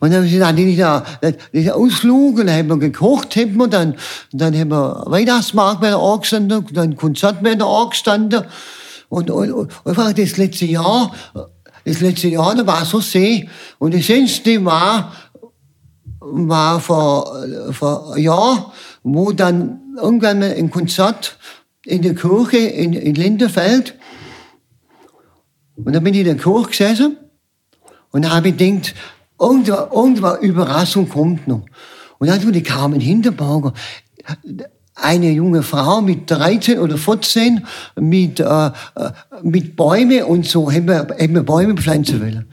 Und 0.00 0.12
dann 0.12 0.26
sind 0.28 0.56
die 0.56 0.76
da, 0.76 1.04
Ausflug, 1.72 2.38
und 2.38 2.46
dann 2.46 2.56
haben 2.56 2.68
wir 2.68 2.78
gekocht, 2.78 3.36
haben 3.36 3.56
wir 3.56 3.68
dann, 3.68 3.96
dann 4.32 4.58
haben 4.58 4.70
wir 4.70 5.04
Weihnachtsmarkt 5.06 5.80
bei 5.80 5.88
der 5.88 5.98
angestanden, 5.98 6.66
dann 6.72 6.96
Konzert 6.96 7.42
bei 7.42 7.54
der 7.54 7.66
angestanden. 7.66 8.44
Und, 9.08 9.30
und, 9.30 9.52
und 9.52 9.72
einfach 9.84 10.12
das 10.12 10.36
letzte 10.36 10.66
Jahr, 10.66 11.14
das 11.84 12.00
letzte 12.00 12.28
Jahr, 12.28 12.54
da 12.54 12.66
war 12.66 12.84
so 12.84 13.00
See. 13.00 13.48
Und 13.78 13.94
das 13.94 14.08
letzte 14.08 14.64
war, 14.64 15.12
war 16.20 16.80
vor, 16.80 17.44
vor 17.72 18.14
einem 18.14 18.24
Jahr, 18.24 18.72
wo 19.02 19.32
dann 19.32 19.80
irgendwann 19.96 20.40
mal 20.40 20.52
ein 20.52 20.70
Konzert 20.70 21.38
in 21.84 22.02
der 22.02 22.14
Kirche 22.14 22.58
in, 22.58 22.94
in 22.94 23.14
Lindenfeld. 23.14 23.94
Und 25.76 25.92
dann 25.92 26.02
bin 26.02 26.14
ich 26.14 26.20
in 26.20 26.26
der 26.26 26.36
Kirche 26.36 26.68
gesessen 26.68 27.16
und 28.14 28.22
dann 28.22 28.32
habe 28.32 28.48
ich 28.48 28.56
gedacht, 28.56 28.94
irgendwann, 29.38 29.90
irgendwann 29.92 30.40
Überraschung 30.40 31.08
kommt 31.08 31.46
noch. 31.48 31.64
Und 32.18 32.28
dann 32.28 32.52
die 32.52 32.62
Carmen 32.62 33.00
Hinterberger, 33.00 33.72
eine 34.94 35.30
junge 35.30 35.62
Frau 35.62 36.00
mit 36.00 36.30
13 36.30 36.78
oder 36.78 36.96
14, 36.96 37.66
mit, 37.96 38.40
äh, 38.40 38.44
äh, 38.44 38.70
mit 39.42 39.76
Bäumen 39.76 40.22
und 40.24 40.46
so, 40.46 40.70
haben 40.70 40.86
wir, 40.86 40.98
haben 40.98 41.34
wir 41.34 41.42
Bäume 41.42 41.74
pflanzen 41.74 42.20
wollen. 42.20 42.46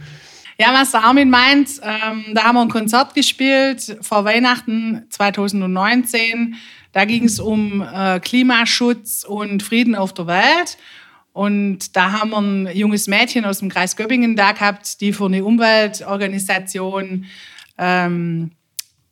Ja, 0.57 0.73
was 0.73 0.91
der 0.91 1.03
Armin 1.03 1.29
meint, 1.29 1.69
ähm, 1.81 2.23
da 2.33 2.43
haben 2.43 2.55
wir 2.55 2.61
ein 2.61 2.69
Konzert 2.69 3.15
gespielt 3.15 3.97
vor 4.01 4.25
Weihnachten 4.25 5.03
2019. 5.09 6.55
Da 6.91 7.05
ging 7.05 7.23
es 7.23 7.39
um 7.39 7.81
äh, 7.81 8.19
Klimaschutz 8.19 9.23
und 9.23 9.63
Frieden 9.63 9.95
auf 9.95 10.13
der 10.13 10.27
Welt. 10.27 10.77
Und 11.33 11.95
da 11.95 12.11
haben 12.19 12.31
wir 12.31 12.37
ein 12.39 12.75
junges 12.75 13.07
Mädchen 13.07 13.45
aus 13.45 13.59
dem 13.59 13.69
Kreis 13.69 13.95
Göppingen 13.95 14.35
da 14.35 14.51
gehabt, 14.51 14.99
die 14.99 15.13
für 15.13 15.25
eine 15.25 15.45
Umweltorganisation 15.45 17.25
ähm, 17.77 18.51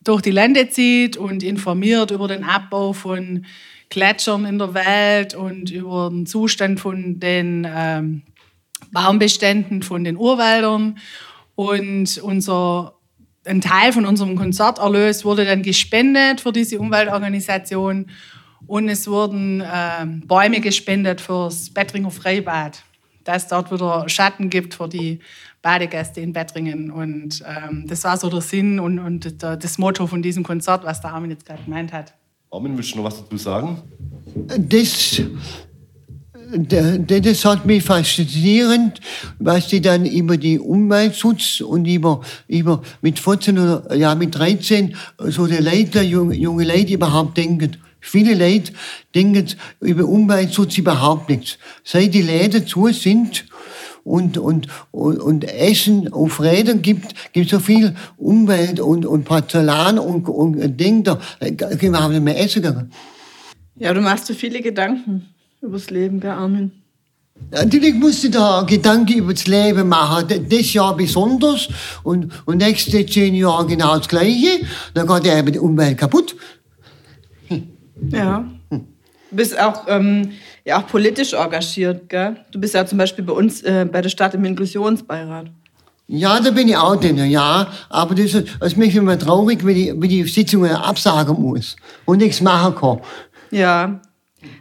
durch 0.04 0.22
die 0.22 0.32
Lande 0.32 0.70
zieht 0.70 1.18
und 1.18 1.44
informiert 1.44 2.12
über 2.12 2.28
den 2.28 2.44
Abbau 2.44 2.94
von 2.94 3.46
Gletschern 3.90 4.46
in 4.46 4.60
der 4.60 4.74
Welt 4.74 5.34
und 5.34 5.72
über 5.72 6.10
den 6.10 6.26
Zustand 6.26 6.80
von 6.80 7.20
den 7.20 7.68
ähm, 7.70 8.22
Baumbeständen 8.92 9.82
von 9.82 10.04
den 10.04 10.18
Urwäldern. 10.18 10.98
Und 11.56 12.18
unser, 12.20 12.94
ein 13.46 13.62
Teil 13.62 13.92
von 13.92 14.06
unserem 14.06 14.36
Konzerterlös 14.36 15.26
wurde 15.26 15.46
dann 15.46 15.64
gespendet 15.64 16.42
für 16.42 16.52
diese 16.52 16.80
Umweltorganisation. 16.80 18.08
Und 18.68 18.90
es 18.90 19.08
wurden 19.08 19.62
äh, 19.62 20.06
Bäume 20.26 20.60
gespendet 20.62 21.22
fürs 21.22 21.70
Bettringer 21.70 22.12
Freibad, 22.12 22.84
dass 23.24 23.44
es 23.44 23.50
dort 23.50 23.72
wieder 23.72 24.08
Schatten 24.10 24.50
gibt 24.50 24.74
für 24.74 24.88
die 24.88 25.20
Badegäste 25.62 26.22
in 26.22 26.34
Bettringen. 26.34 26.92
Und 26.92 27.44
ähm, 27.48 27.86
das 27.88 28.04
war 28.04 28.18
so 28.18 28.30
der 28.30 28.42
Sinn 28.42 28.80
und, 28.80 29.00
und 29.00 29.44
das 29.44 29.78
Motto 29.78 30.08
von 30.08 30.22
diesem 30.22 30.44
Konzert, 30.44 30.84
was 30.84 31.02
der 31.02 31.14
Armin 31.14 31.32
jetzt 31.32 31.46
gerade 31.46 31.64
gemeint 31.64 31.92
hat. 31.94 32.14
Armin, 32.52 32.76
willst 32.78 32.94
du 32.94 32.98
noch 32.98 33.04
was 33.06 33.18
dazu 33.18 33.38
sagen? 33.38 33.82
Das, 34.58 35.22
das 36.52 37.46
hat 37.46 37.66
mich 37.66 37.84
faszinierend, 37.84 39.00
was 39.38 39.68
die 39.68 39.82
dann 39.82 40.06
über 40.06 40.38
die 40.38 40.58
Umweltschutz 40.58 41.62
und 41.62 41.86
über, 41.86 42.22
über 42.48 42.82
mit 43.02 43.20
14 43.20 43.60
oder 43.60 43.96
ja, 43.96 44.16
mit 44.16 44.36
13 44.36 44.96
so 45.20 45.46
die 45.46 45.58
Leute, 45.58 46.02
junge, 46.02 46.36
junge 46.36 46.64
Leute 46.64 46.94
überhaupt 46.94 47.38
denken. 47.38 47.78
Viele 48.02 48.34
Leute 48.34 48.74
denken 49.14 49.48
über 49.82 50.06
Umweltschutz 50.06 50.78
überhaupt 50.78 51.30
nichts. 51.30 51.58
Seit 51.84 52.14
die 52.14 52.22
Läden 52.22 52.66
zu 52.66 52.88
sind, 52.90 53.46
und, 54.04 54.38
und, 54.38 54.68
und, 54.92 55.20
und 55.20 55.44
Essen 55.44 56.12
auf 56.12 56.42
Rädern 56.42 56.82
gibt, 56.82 57.14
gibt 57.34 57.50
so 57.50 57.60
viel 57.60 57.96
Umwelt 58.18 58.80
und, 58.80 59.06
und 59.06 59.24
Porzellan 59.24 60.00
und, 60.00 60.28
und 60.28 60.78
Ding, 60.78 61.04
da 61.04 61.20
können 61.40 61.92
wir 61.92 62.10
nicht 62.10 62.24
mehr 62.24 62.40
essen 62.40 62.64
können. 62.64 62.92
Ja, 63.76 63.94
du 63.94 64.02
machst 64.02 64.28
dir 64.30 64.34
viele 64.34 64.62
Gedanken 64.62 65.28
übers 65.62 65.90
Leben, 65.90 66.20
gell, 66.20 66.32
Armin? 66.32 66.72
Natürlich 67.52 67.94
musst 67.96 68.26
du 68.26 68.30
da 68.30 68.64
Gedanken 68.64 69.20
über 69.20 69.34
das 69.34 69.48
Leben 69.48 69.88
machen. 69.88 70.28
Das 70.50 70.74
Jahr 70.74 70.96
besonders 70.98 71.70
und, 72.04 72.30
und 72.46 72.58
nächste 72.58 73.06
zehn 73.06 73.34
Jahre 73.34 73.66
genau 73.66 73.98
das 73.98 74.10
Gleiche. 74.10 74.60
Dann 74.94 75.08
geht 75.08 75.34
eben 75.34 75.54
die 75.54 75.60
Umwelt 75.60 75.98
kaputt. 75.98 76.36
Ja. 78.10 78.46
Du 78.70 79.36
bist 79.36 79.60
auch, 79.60 79.86
ähm, 79.88 80.32
ja, 80.66 80.80
auch 80.80 80.88
politisch 80.88 81.34
engagiert, 81.34 82.10
gell? 82.10 82.38
Du 82.52 82.60
bist 82.60 82.74
ja 82.74 82.86
zum 82.86 82.98
Beispiel 82.98 83.24
bei 83.24 83.34
uns 83.34 83.62
äh, 83.62 83.86
bei 83.92 84.02
der 84.02 84.10
Stadt 84.10 84.34
im 84.34 84.44
Inklusionsbeirat. 84.46 85.48
Ja, 86.08 86.40
da 86.40 86.50
bin 86.50 86.68
ich 86.68 86.76
auch 86.76 86.96
drin, 86.96 87.18
ja. 87.30 87.68
Aber 87.90 88.16
das, 88.16 88.32
das 88.32 88.46
macht 88.60 88.78
mich 88.78 88.96
immer 88.96 89.20
traurig, 89.20 89.64
wenn 89.64 89.78
ich, 89.78 89.94
wenn 89.96 90.10
ich 90.10 90.34
Sitzungen 90.34 90.72
absagen 90.72 91.40
muss 91.40 91.76
und 92.06 92.18
nichts 92.18 92.42
machen 92.42 92.74
kann. 92.74 93.02
Ja, 93.52 94.02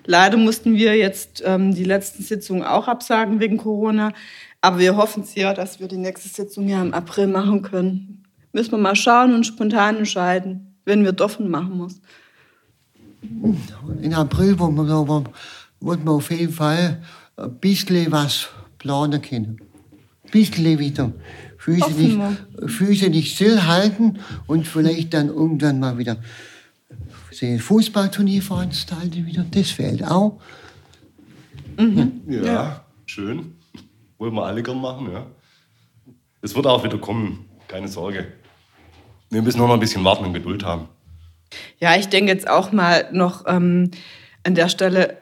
leider 0.05 0.37
mussten 0.37 0.75
wir 0.77 0.95
jetzt 0.97 1.43
ähm, 1.47 1.75
die 1.75 1.85
letzten 1.85 2.23
Sitzungen 2.23 2.65
auch 2.65 2.87
absagen 2.87 3.41
wegen 3.41 3.57
Corona. 3.57 4.13
Aber 4.61 4.79
wir 4.79 4.97
hoffen 4.97 5.25
sehr, 5.25 5.55
dass 5.55 5.81
wir 5.81 5.89
die 5.89 5.97
nächste 5.97 6.29
Sitzung 6.29 6.69
ja 6.69 6.83
im 6.83 6.93
April 6.93 7.29
machen 7.29 7.63
können. 7.63 8.25
Müssen 8.53 8.73
wir 8.73 8.79
mal 8.79 8.97
schauen 8.97 9.33
und 9.33 9.47
spontan 9.47 9.97
entscheiden, 9.97 10.75
wenn 10.85 11.05
wir 11.05 11.13
Doffen 11.13 11.49
machen 11.49 11.79
muss. 11.79 12.01
In 13.23 14.15
April 14.15 14.59
wollen 14.59 14.77
wir, 14.77 15.25
wollen 15.81 16.05
wir 16.05 16.13
auf 16.13 16.31
jeden 16.31 16.53
Fall 16.53 17.03
ein 17.37 17.55
bisschen 17.59 18.11
was 18.13 18.49
planen 18.79 19.21
können. 19.21 19.61
Ein 20.25 20.31
bisschen 20.31 20.79
wieder. 20.79 21.13
Füße 21.59 21.91
nicht, 21.93 22.19
Füße 22.67 23.09
nicht 23.11 23.35
stillhalten 23.35 24.21
und 24.47 24.67
vielleicht 24.67 25.13
dann 25.15 25.29
irgendwann 25.29 25.81
mal 25.81 25.99
wieder 25.99 26.19
ein 27.41 27.59
Fußballturnier 27.59 28.43
veranstalten 28.43 29.27
wieder. 29.27 29.45
Das 29.51 29.71
fehlt 29.71 30.05
auch. 30.05 30.41
Mhm. 31.77 32.23
Ja, 32.29 32.43
ja, 32.45 32.85
schön. 33.07 33.55
Wollen 34.19 34.35
wir 34.35 34.45
alle 34.45 34.63
gern 34.63 34.81
machen, 34.81 35.13
ja. 35.13 35.27
Es 36.43 36.55
wird 36.55 36.67
auch 36.67 36.83
wieder 36.83 36.99
kommen, 36.99 37.45
keine 37.69 37.89
Sorge. 37.89 38.33
Wir 39.31 39.43
müssen 39.43 39.59
nur 39.59 39.69
noch 39.69 39.75
ein 39.75 39.81
bisschen 39.81 40.03
warten 40.05 40.25
und 40.25 40.33
Geduld 40.33 40.65
haben. 40.65 40.89
Ja, 41.79 41.97
ich 41.97 42.09
denke 42.09 42.33
jetzt 42.33 42.49
auch 42.49 42.73
mal 42.73 43.09
noch 43.13 43.45
ähm, 43.47 43.91
an 44.45 44.55
der 44.55 44.69
Stelle 44.69 45.19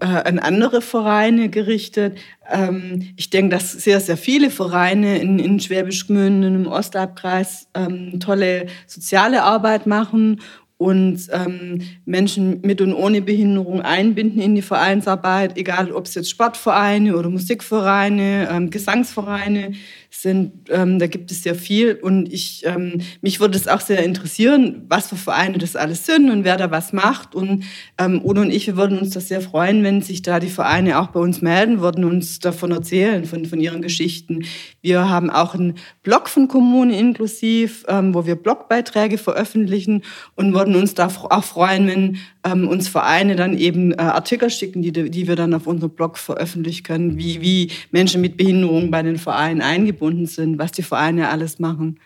äh, 0.00 0.06
an 0.06 0.38
andere 0.38 0.80
Vereine 0.80 1.48
gerichtet. 1.48 2.18
Ähm, 2.50 3.12
ich 3.16 3.30
denke, 3.30 3.54
dass 3.54 3.72
sehr, 3.72 4.00
sehr 4.00 4.16
viele 4.16 4.50
Vereine 4.50 5.18
in, 5.18 5.38
in 5.38 5.60
Schwäbisch 5.60 6.06
Gmünden, 6.06 6.54
im 6.54 6.66
Ostalbkreis 6.66 7.68
ähm, 7.74 8.18
tolle 8.18 8.66
soziale 8.86 9.42
Arbeit 9.42 9.86
machen 9.86 10.40
und 10.76 11.28
ähm, 11.30 11.80
Menschen 12.04 12.60
mit 12.62 12.80
und 12.80 12.92
ohne 12.94 13.22
Behinderung 13.22 13.82
einbinden 13.82 14.42
in 14.42 14.56
die 14.56 14.62
Vereinsarbeit, 14.62 15.56
egal 15.56 15.92
ob 15.92 16.06
es 16.06 16.14
jetzt 16.14 16.30
Sportvereine 16.30 17.16
oder 17.16 17.30
Musikvereine, 17.30 18.48
ähm, 18.50 18.70
Gesangsvereine 18.70 19.72
sind. 20.12 20.68
Ähm, 20.70 20.98
da 20.98 21.06
gibt 21.06 21.30
es 21.30 21.42
sehr 21.42 21.54
viel 21.54 21.94
und 21.94 22.32
ich, 22.32 22.62
ähm, 22.66 23.00
mich 23.22 23.40
würde 23.40 23.56
es 23.56 23.66
auch 23.66 23.80
sehr 23.80 24.04
interessieren, 24.04 24.84
was 24.88 25.08
für 25.08 25.16
Vereine 25.16 25.58
das 25.58 25.74
alles 25.74 26.04
sind 26.04 26.30
und 26.30 26.44
wer 26.44 26.56
da 26.56 26.70
was 26.70 26.92
macht. 26.92 27.34
Und 27.34 27.64
ähm, 27.98 28.20
Udo 28.22 28.42
und 28.42 28.50
ich, 28.50 28.66
wir 28.66 28.76
würden 28.76 28.98
uns 28.98 29.10
das 29.10 29.28
sehr 29.28 29.40
freuen, 29.40 29.82
wenn 29.82 30.02
sich 30.02 30.22
da 30.22 30.38
die 30.38 30.50
Vereine 30.50 30.98
auch 30.98 31.08
bei 31.08 31.20
uns 31.20 31.40
melden 31.40 31.80
würden, 31.80 32.04
uns 32.04 32.38
davon 32.40 32.72
erzählen, 32.72 33.24
von, 33.24 33.46
von 33.46 33.58
ihren 33.60 33.80
Geschichten. 33.80 34.44
Wir 34.82 35.08
haben 35.08 35.30
auch 35.30 35.54
einen 35.54 35.74
Blog 36.02 36.28
von 36.28 36.46
Kommune 36.46 36.98
inklusiv, 36.98 37.84
ähm, 37.88 38.14
wo 38.14 38.26
wir 38.26 38.36
Blogbeiträge 38.36 39.16
veröffentlichen 39.16 40.02
und 40.36 40.52
würden 40.52 40.76
uns 40.76 40.94
da 40.94 41.06
auch 41.06 41.44
freuen, 41.44 41.86
wenn 41.86 42.18
ähm, 42.44 42.68
uns 42.68 42.88
Vereine 42.88 43.34
dann 43.34 43.56
eben 43.56 43.92
äh, 43.92 43.96
Artikel 43.96 44.50
schicken, 44.50 44.82
die, 44.82 44.92
die 44.92 45.26
wir 45.26 45.36
dann 45.36 45.54
auf 45.54 45.66
unserem 45.66 45.92
Blog 45.92 46.18
veröffentlichen 46.18 46.82
können, 46.82 47.16
wie, 47.16 47.40
wie 47.40 47.70
Menschen 47.90 48.20
mit 48.20 48.36
Behinderung 48.36 48.90
bei 48.90 49.02
den 49.02 49.16
Vereinen 49.16 49.62
eingebunden 49.62 50.01
sind, 50.26 50.58
was 50.58 50.72
die 50.72 50.82
Vereine 50.82 51.28
alles 51.28 51.58
machen. 51.58 51.98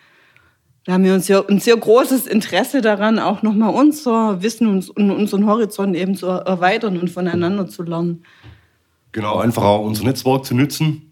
Da 0.85 0.93
haben 0.93 1.03
wir 1.03 1.13
uns 1.13 1.27
ja 1.27 1.43
ein 1.45 1.59
sehr 1.59 1.75
großes 1.75 2.27
Interesse 2.27 2.81
daran, 2.81 3.19
auch 3.19 3.41
nochmal 3.41 3.73
unser 3.73 4.41
Wissen 4.41 4.67
und 4.67 5.11
unseren 5.11 5.45
Horizont 5.45 5.95
eben 5.95 6.15
zu 6.15 6.27
erweitern 6.27 6.97
und 6.97 7.09
voneinander 7.09 7.67
zu 7.67 7.83
lernen. 7.83 8.23
Genau, 9.11 9.37
einfach 9.39 9.63
auch 9.63 9.85
unser 9.85 10.05
Netzwerk 10.05 10.45
zu 10.45 10.55
nutzen. 10.55 11.11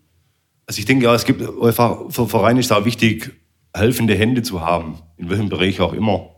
Also 0.66 0.80
ich 0.80 0.86
denke 0.86 1.06
ja, 1.06 1.14
es 1.14 1.26
gibt 1.26 1.42
einfach 1.42 2.10
für 2.10 2.28
Vereine 2.28 2.62
ist 2.62 2.72
auch 2.72 2.86
wichtig, 2.86 3.34
helfende 3.74 4.16
Hände 4.16 4.44
zu 4.44 4.62
haben, 4.62 5.00
in 5.18 5.30
welchem 5.30 5.50
Bereich 5.50 5.82
auch 5.82 5.94
immer 5.94 6.36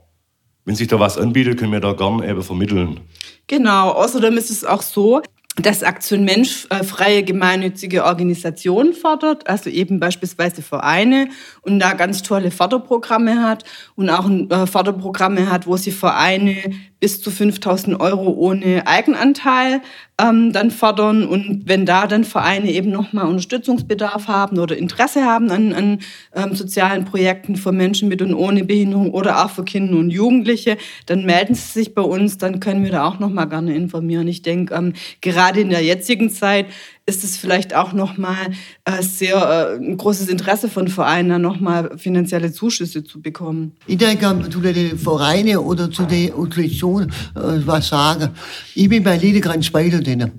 wenn 0.68 0.76
sich 0.76 0.90
da 0.90 1.00
was 1.00 1.18
anbietet, 1.18 1.58
können 1.58 1.72
wir 1.72 1.80
da 1.80 1.94
gerne 1.94 2.30
eben 2.30 2.44
vermitteln. 2.44 3.00
Genau, 3.48 3.92
außerdem 3.92 4.36
ist 4.36 4.52
es 4.52 4.66
auch 4.66 4.82
so, 4.82 5.22
dass 5.62 5.84
Aktion 5.84 6.24
Mensch 6.24 6.68
äh, 6.70 6.84
freie 6.84 7.24
gemeinnützige 7.24 8.06
Organisationen 8.06 8.94
fördert, 8.94 9.48
also 9.48 9.70
eben 9.70 10.00
beispielsweise 10.00 10.62
Vereine 10.62 11.30
und 11.62 11.80
da 11.80 11.94
ganz 11.94 12.22
tolle 12.22 12.52
Förderprogramme 12.52 13.42
hat 13.42 13.64
und 13.96 14.10
auch 14.10 14.30
äh, 14.30 14.68
Förderprogramme 14.68 15.50
hat, 15.50 15.66
wo 15.66 15.76
sie 15.76 15.92
Vereine 15.92 16.56
bis 17.00 17.22
zu 17.22 17.30
5000 17.30 18.00
Euro 18.00 18.32
ohne 18.32 18.88
Eigenanteil 18.88 19.82
ähm, 20.20 20.52
dann 20.52 20.72
fördern. 20.72 21.28
Und 21.28 21.64
wenn 21.66 21.86
da 21.86 22.08
dann 22.08 22.24
Vereine 22.24 22.72
eben 22.72 22.90
nochmal 22.90 23.26
Unterstützungsbedarf 23.26 24.28
haben 24.28 24.58
oder 24.58 24.78
Interesse 24.78 25.24
haben 25.24 25.52
an, 25.52 25.74
an 25.74 26.00
ähm, 26.36 26.56
sozialen 26.56 27.06
Projekten 27.06 27.56
für 27.56 27.72
Menschen 27.72 28.10
mit 28.10 28.22
und 28.22 28.34
ohne 28.34 28.64
Behinderung 28.64 29.12
oder 29.12 29.46
auch 29.46 29.52
für 29.52 29.64
Kinder 29.64 29.98
und 29.98 30.10
Jugendliche, 30.10 30.78
dann 31.06 31.26
melden 31.26 31.54
sie 31.54 31.80
sich 31.80 31.94
bei 31.94 32.02
uns, 32.02 32.38
dann 32.38 32.60
können 32.60 32.84
wir 32.84 32.92
da 32.92 33.06
auch 33.06 33.20
nochmal 33.20 33.48
gerne 33.48 33.76
informieren. 33.76 34.28
Ich 34.28 34.42
denke, 34.42 34.74
ähm, 34.74 34.94
gerade 35.22 35.62
in 35.62 35.70
der 35.70 35.84
jetzigen 35.84 36.30
Zeit 36.30 36.66
ist 37.08 37.24
es 37.24 37.38
vielleicht 37.38 37.74
auch 37.74 37.94
nochmal 37.94 38.52
äh, 38.84 39.02
sehr 39.02 39.38
äh, 39.38 39.78
ein 39.78 39.96
großes 39.96 40.28
Interesse 40.28 40.68
von 40.68 40.90
Vereinen, 40.90 41.42
nochmal 41.42 41.98
finanzielle 41.98 42.52
Zuschüsse 42.52 43.02
zu 43.04 43.22
bekommen. 43.22 43.72
Ich 43.88 43.98
denke, 43.98 44.50
zu 44.50 44.60
den 44.60 45.00
Vereinen 45.00 45.58
oder 45.58 45.90
zu 45.90 46.04
den 46.04 46.34
Institutionen 46.34 47.10
äh, 47.10 47.66
was 47.66 47.88
sagen. 47.88 48.32
Ich 48.76 48.90
bin 48.90 49.04
bei 49.04 49.16
Liedekranz 49.16 49.66
Speidel 49.66 50.04
drin. 50.04 50.32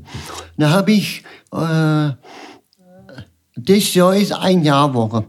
Da 0.58 0.68
habe 0.68 0.92
ich, 0.92 1.24
äh, 1.52 2.10
das 3.56 3.94
Jahr 3.94 4.14
ist 4.14 4.32
ein 4.32 4.62
Jahr 4.62 4.92
Woche. 4.92 5.24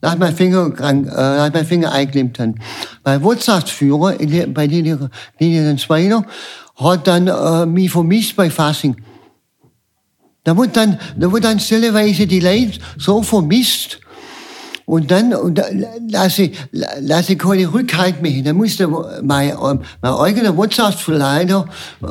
Da 0.00 0.16
mein 0.16 0.34
Finger 0.34 0.70
krank, 0.72 1.06
äh, 1.06 1.50
mein 1.50 1.64
Finger 1.64 1.92
eingeklemmt. 1.92 2.36
Mein 3.04 3.22
Wirtschaftsführer 3.22 4.16
bei 4.48 4.66
Liedekranz 4.66 5.82
Speidel 5.82 6.24
hat 6.74 7.06
dann 7.06 7.28
äh, 7.28 7.64
mich 7.64 7.92
vermisst 7.92 8.34
bei 8.34 8.50
Fassing. 8.50 8.96
Da 10.44 10.56
wird 10.56 10.76
dann, 10.76 10.98
da 11.16 11.32
wird 11.32 11.44
dann 11.44 11.58
stelleweise 11.58 12.26
die 12.26 12.40
Leute 12.40 12.78
so 12.98 13.22
vermisst. 13.22 13.98
Und 14.86 15.10
dann, 15.10 15.34
und 15.34 15.56
dann 15.56 15.84
lasse, 16.10 16.50
lasse 17.00 17.36
keine 17.36 17.72
Rückhalt 17.72 18.20
mehr. 18.20 18.42
Da 18.42 18.52
muss 18.52 18.76
der, 18.76 18.88
mein, 19.22 19.54
mein 20.02 20.12
eigener 20.12 20.56
Wirtschaftsleiter 20.56 21.66
äh, 22.02 22.06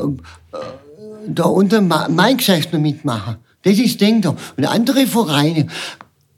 da 1.27 1.43
unter 1.43 1.81
mein 1.81 2.37
Geschäft 2.37 2.73
noch 2.73 2.79
mitmachen. 2.79 3.37
Das 3.61 3.77
ist 3.77 4.01
Denker. 4.01 4.35
Und 4.57 4.65
andere 4.65 5.07
Vereine, 5.07 5.67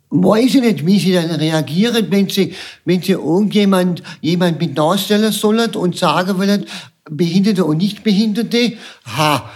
weiß 0.10 0.56
ich 0.56 0.62
nicht, 0.62 0.86
wie 0.86 1.00
sie 1.00 1.14
dann 1.14 1.32
reagieren, 1.32 2.08
wenn 2.10 2.30
sie, 2.30 2.54
wenn 2.84 3.02
sie 3.02 3.14
irgendjemand, 3.14 4.04
jemand 4.22 4.60
mit 4.60 4.76
nachstellen 4.76 5.32
sollen 5.32 5.74
und 5.76 5.98
sagen 5.98 6.38
wollen, 6.38 6.66
Behinderte 7.10 7.66
und 7.66 7.78
Nichtbehinderte, 7.78 8.74
ha, 9.18 9.50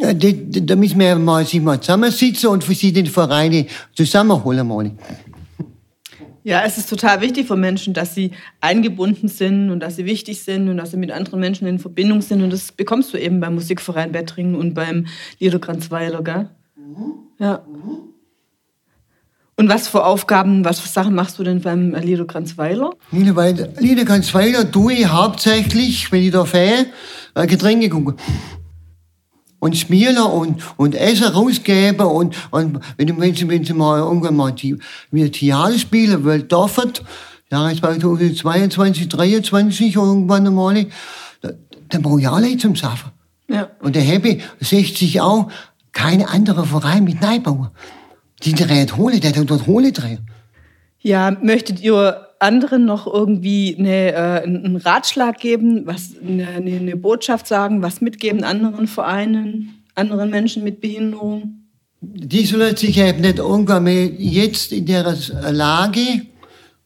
da, 0.00 0.12
da 0.12 0.76
müssen 0.76 0.98
wir 0.98 1.16
mal, 1.16 1.44
sich 1.44 1.60
mal 1.60 1.80
zusammensitzen 1.80 2.48
und 2.48 2.64
für 2.64 2.74
sie 2.74 2.92
den 2.92 3.06
Vereine 3.06 3.66
zusammenholen, 3.94 4.66
mal. 4.66 4.90
Ja, 6.42 6.62
es 6.64 6.78
ist 6.78 6.88
total 6.88 7.20
wichtig 7.20 7.46
für 7.46 7.56
Menschen, 7.56 7.92
dass 7.92 8.14
sie 8.14 8.30
eingebunden 8.60 9.28
sind 9.28 9.70
und 9.70 9.80
dass 9.80 9.96
sie 9.96 10.06
wichtig 10.06 10.42
sind 10.42 10.68
und 10.70 10.78
dass 10.78 10.92
sie 10.92 10.96
mit 10.96 11.12
anderen 11.12 11.38
Menschen 11.40 11.66
in 11.66 11.78
Verbindung 11.78 12.22
sind. 12.22 12.42
Und 12.42 12.50
das 12.50 12.72
bekommst 12.72 13.12
du 13.12 13.18
eben 13.18 13.40
beim 13.40 13.54
Musikverein 13.54 14.12
Bettringen 14.12 14.54
und 14.54 14.72
beim 14.72 15.06
Liederkranzweiler, 15.38 16.22
gell? 16.22 16.48
Ja. 17.38 17.62
Und 19.56 19.68
was 19.68 19.88
für 19.88 20.04
Aufgaben, 20.04 20.64
was 20.64 20.80
für 20.80 20.88
Sachen 20.88 21.14
machst 21.14 21.38
du 21.38 21.44
denn 21.44 21.60
beim 21.60 21.94
Liederkranzweiler? 21.94 22.94
Liederkranzweiler 23.12 24.70
tue 24.70 24.94
ich 24.94 25.06
hauptsächlich, 25.06 26.10
wenn 26.10 26.22
ich 26.22 26.30
da 26.30 26.46
fahre, 26.46 26.86
äh, 27.34 27.46
Getränke 27.46 27.90
gucken 27.90 28.16
und 29.60 29.76
Schmierler 29.76 30.32
und, 30.32 30.60
und 30.76 30.94
Essen 30.94 31.28
rausgeben 31.28 32.06
und, 32.06 32.34
und 32.50 32.80
wenn, 32.96 33.20
wenn, 33.20 33.34
sie, 33.34 33.48
wenn 33.48 33.64
sie 33.64 33.74
mal 33.74 34.00
irgendwann 34.00 34.34
mal 34.34 34.52
die, 34.52 34.76
wir 35.10 35.30
Theater 35.30 35.78
spielen, 35.78 36.24
weil 36.24 36.42
dürfen, 36.42 36.92
ja, 37.50 37.72
2022, 37.72 39.10
2023 39.10 39.94
irgendwann 39.96 40.46
einmal, 40.46 40.86
da, 41.40 41.50
dann 41.88 42.02
brauche 42.02 42.20
ich 42.20 42.26
Leute 42.26 42.58
zum 42.58 42.74
Schaffen. 42.74 43.10
Ja. 43.48 43.68
Und 43.80 43.96
der 43.96 44.02
Happy 44.02 44.40
sagt 44.60 44.96
sich 44.96 45.20
auch, 45.20 45.50
keine 45.92 46.28
andere 46.28 46.64
Verein 46.66 47.04
mit 47.04 47.20
Neubauern. 47.20 47.70
Die 48.42 48.54
dreht 48.54 48.96
Hohle, 48.96 49.20
der 49.20 49.32
dort 49.32 49.66
Hohle 49.66 49.92
dreht. 49.92 50.20
Ja, 51.00 51.36
möchtet 51.42 51.80
ihr 51.80 52.29
anderen 52.40 52.86
noch 52.86 53.06
irgendwie 53.06 53.76
eine, 53.78 54.12
äh, 54.12 54.42
einen 54.42 54.76
Ratschlag 54.76 55.38
geben, 55.38 55.86
was 55.86 56.14
eine, 56.20 56.48
eine 56.48 56.96
Botschaft 56.96 57.46
sagen, 57.46 57.82
was 57.82 58.00
mitgeben 58.00 58.44
anderen 58.44 58.88
Vereinen, 58.88 59.84
anderen 59.94 60.30
Menschen 60.30 60.64
mit 60.64 60.80
Behinderung? 60.80 61.66
Die 62.00 62.46
sollen 62.46 62.76
sich 62.76 62.98
eben 62.98 63.20
nicht 63.20 63.38
irgendwann 63.38 63.84
mehr 63.84 64.06
jetzt 64.06 64.72
in 64.72 64.86
der 64.86 65.14
Lage, 65.50 66.22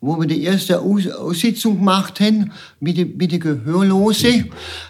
wo 0.01 0.21
wir 0.21 0.27
die 0.27 0.43
erste 0.43 0.81
Aus 0.81 1.07
Aussitzung 1.09 1.79
gemacht 1.79 2.19
haben, 2.21 2.53
mit 2.81 2.99
den 2.99 3.17
mit 3.17 3.31
die 3.31 3.39
Gehörlose, 3.39 4.47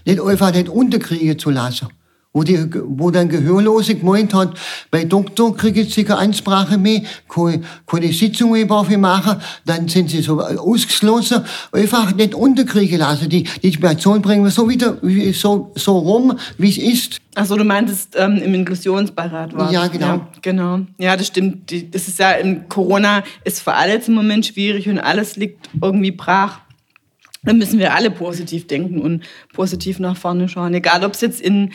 nicht 0.06 0.20
einfach 0.20 0.52
nicht 0.52 0.70
unterkriegen 0.70 1.38
zu 1.38 1.50
lassen 1.50 1.88
wo, 2.34 2.42
die, 2.42 2.58
wo 2.88 3.12
dann 3.12 3.28
Gehörlose 3.28 3.94
gemeint 3.94 4.34
hat, 4.34 4.58
bei 4.90 5.04
Doktor 5.04 5.56
kriegen 5.56 5.88
sie 5.88 6.04
keine 6.04 6.18
Ansprache 6.18 6.76
mehr, 6.76 7.02
keine, 7.28 7.62
keine 7.86 8.12
Sitzung 8.12 8.52
mehr 8.52 8.66
machen, 8.66 9.40
dann 9.64 9.88
sind 9.88 10.10
sie 10.10 10.20
so 10.20 10.40
ausgeschlossen, 10.40 11.44
einfach 11.70 12.12
nicht 12.14 12.34
unterkriegen 12.34 12.98
lassen. 12.98 13.28
Die, 13.28 13.44
die 13.44 13.70
Situation 13.70 14.20
bringen 14.20 14.42
wir 14.42 14.50
so 14.50 14.68
wieder, 14.68 14.98
so, 15.32 15.72
so 15.76 15.96
rum, 15.96 16.36
wie 16.58 16.70
es 16.70 16.78
ist. 16.78 17.20
Achso, 17.36 17.56
du 17.56 17.64
meintest 17.64 18.16
ähm, 18.16 18.36
im 18.38 18.52
Inklusionsbeirat 18.54 19.56
war. 19.56 19.70
Ja, 19.70 19.86
genau. 19.86 20.06
Ja, 20.06 20.28
genau. 20.42 20.80
Ja, 20.98 21.16
das 21.16 21.28
stimmt. 21.28 21.72
Das 21.94 22.08
ist 22.08 22.18
ja 22.18 22.32
in 22.32 22.68
Corona 22.68 23.22
ist 23.44 23.60
für 23.60 23.74
alle 23.74 23.92
jetzt 23.92 24.08
im 24.08 24.14
Moment 24.14 24.46
schwierig 24.46 24.88
und 24.88 24.98
alles 24.98 25.36
liegt 25.36 25.68
irgendwie 25.80 26.12
brach. 26.12 26.60
Da 27.44 27.52
müssen 27.52 27.78
wir 27.78 27.94
alle 27.94 28.10
positiv 28.10 28.66
denken 28.66 29.00
und 29.00 29.22
positiv 29.52 29.98
nach 29.98 30.16
vorne 30.16 30.48
schauen. 30.48 30.72
Egal, 30.72 31.04
ob 31.04 31.12
es 31.12 31.20
jetzt 31.20 31.40
in 31.40 31.72